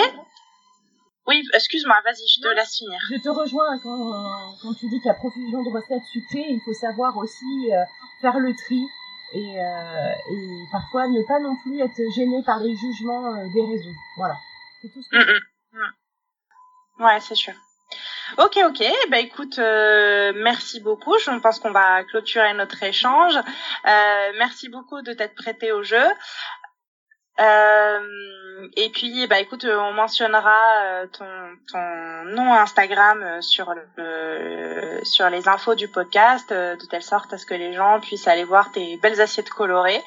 Oui, 1.27 1.43
excuse-moi, 1.53 1.99
vas-y, 2.05 2.25
je 2.27 2.41
te 2.41 2.47
laisse 2.47 2.77
finir. 2.77 2.99
Je 3.11 3.17
te 3.21 3.27
rejoins 3.27 3.77
quand, 3.79 4.55
quand 4.61 4.73
tu 4.73 4.87
dis 4.87 4.97
qu'il 4.99 5.07
y 5.07 5.09
a 5.09 5.13
profusion 5.13 5.61
de 5.61 5.69
recettes 5.69 6.05
sucrées. 6.11 6.45
Il 6.49 6.61
faut 6.63 6.73
savoir 6.73 7.17
aussi 7.17 7.73
euh, 7.73 7.83
faire 8.21 8.39
le 8.39 8.55
tri 8.55 8.81
et, 9.33 9.59
euh, 9.59 10.13
et, 10.31 10.63
parfois 10.71 11.07
ne 11.07 11.21
pas 11.27 11.39
non 11.39 11.55
plus 11.63 11.81
être 11.81 12.01
gêné 12.15 12.41
par 12.45 12.59
les 12.59 12.75
jugements 12.75 13.35
euh, 13.35 13.45
des 13.53 13.61
réseaux. 13.61 13.95
Voilà. 14.15 14.35
C'est 14.81 14.89
tout 14.89 15.01
ce 15.01 15.09
que 15.09 15.17
mm, 15.17 15.39
mm. 15.73 17.03
Ouais, 17.03 17.19
c'est 17.19 17.35
sûr. 17.35 17.53
Ok, 18.37 18.59
ok. 18.65 18.83
Bah 19.09 19.19
écoute, 19.19 19.57
euh, 19.59 20.33
merci 20.35 20.79
beaucoup. 20.81 21.17
Je 21.19 21.31
pense 21.39 21.59
qu'on 21.59 21.71
va 21.71 22.03
clôturer 22.03 22.53
notre 22.53 22.83
échange. 22.83 23.35
Euh, 23.35 24.31
merci 24.37 24.69
beaucoup 24.69 25.01
de 25.01 25.13
t'être 25.13 25.35
prêté 25.35 25.71
au 25.71 25.83
jeu. 25.83 26.05
Euh, 27.39 28.67
et 28.75 28.89
puis, 28.89 29.27
bah 29.27 29.39
écoute, 29.39 29.65
on 29.65 29.93
mentionnera 29.93 30.59
euh, 30.83 31.07
ton, 31.07 31.25
ton 31.71 32.23
nom 32.35 32.53
Instagram 32.53 33.21
euh, 33.21 33.41
sur 33.41 33.73
le, 33.73 35.03
sur 35.03 35.29
les 35.29 35.47
infos 35.47 35.75
du 35.75 35.87
podcast, 35.87 36.51
de 36.51 36.85
telle 36.89 37.03
sorte 37.03 37.33
à 37.33 37.37
ce 37.37 37.45
que 37.45 37.53
les 37.53 37.73
gens 37.73 37.99
puissent 37.99 38.27
aller 38.27 38.43
voir 38.43 38.71
tes 38.71 38.97
belles 38.97 39.21
assiettes 39.21 39.49
colorées 39.49 40.01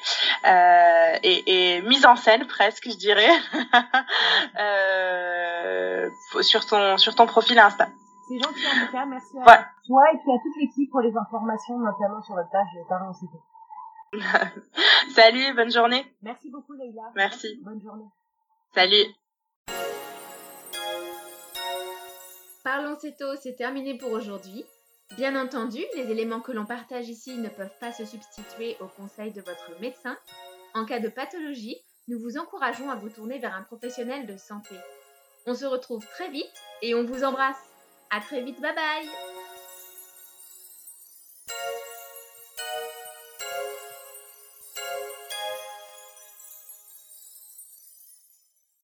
et, 1.23 1.77
et 1.77 1.81
mise 1.83 2.05
en 2.05 2.15
scène 2.15 2.45
presque, 2.47 2.89
je 2.89 2.97
dirais, 2.97 3.23
sur 6.41 6.65
ton 6.65 6.97
sur 6.97 7.15
ton 7.15 7.25
profil 7.25 7.59
Insta. 7.59 7.87
C'est 8.27 8.37
gentil 8.37 8.65
en 8.65 8.85
tout 8.85 8.91
cas, 8.91 9.05
merci 9.05 9.37
à 9.45 9.65
toi 9.87 10.03
et 10.13 10.17
puis 10.17 10.31
à 10.31 10.37
toute 10.43 10.55
l'équipe 10.57 10.91
pour 10.91 11.01
les 11.01 11.15
informations, 11.15 11.77
notamment 11.77 12.21
sur 12.21 12.35
votre 12.35 12.49
page 12.49 12.67
Parents 12.87 13.13
Cité. 13.13 13.37
Salut, 15.15 15.53
bonne 15.55 15.71
journée. 15.71 16.05
Merci 16.21 16.49
beaucoup 16.49 16.73
Leïla. 16.73 17.11
Merci. 17.15 17.59
Bonne 17.63 17.81
journée. 17.81 18.05
Salut. 18.73 19.05
Parlons 22.63 22.97
Céto, 22.99 23.25
c'est 23.41 23.55
terminé 23.55 23.97
pour 23.97 24.11
aujourd'hui. 24.11 24.65
Bien 25.17 25.35
entendu, 25.35 25.79
les 25.95 26.09
éléments 26.11 26.39
que 26.39 26.51
l'on 26.51 26.65
partage 26.65 27.09
ici 27.09 27.37
ne 27.37 27.49
peuvent 27.49 27.77
pas 27.79 27.91
se 27.91 28.05
substituer 28.05 28.77
aux 28.79 28.87
conseils 28.87 29.31
de 29.31 29.41
votre 29.41 29.79
médecin. 29.81 30.17
En 30.73 30.85
cas 30.85 30.99
de 30.99 31.09
pathologie, 31.09 31.77
nous 32.07 32.19
vous 32.19 32.37
encourageons 32.37 32.89
à 32.89 32.95
vous 32.95 33.09
tourner 33.09 33.39
vers 33.39 33.55
un 33.55 33.63
professionnel 33.63 34.25
de 34.25 34.37
santé. 34.37 34.75
On 35.45 35.55
se 35.55 35.65
retrouve 35.65 36.05
très 36.07 36.29
vite 36.29 36.63
et 36.81 36.95
on 36.95 37.03
vous 37.03 37.23
embrasse. 37.23 37.61
À 38.09 38.19
très 38.21 38.41
vite, 38.41 38.61
bye 38.61 38.75
bye 38.75 39.40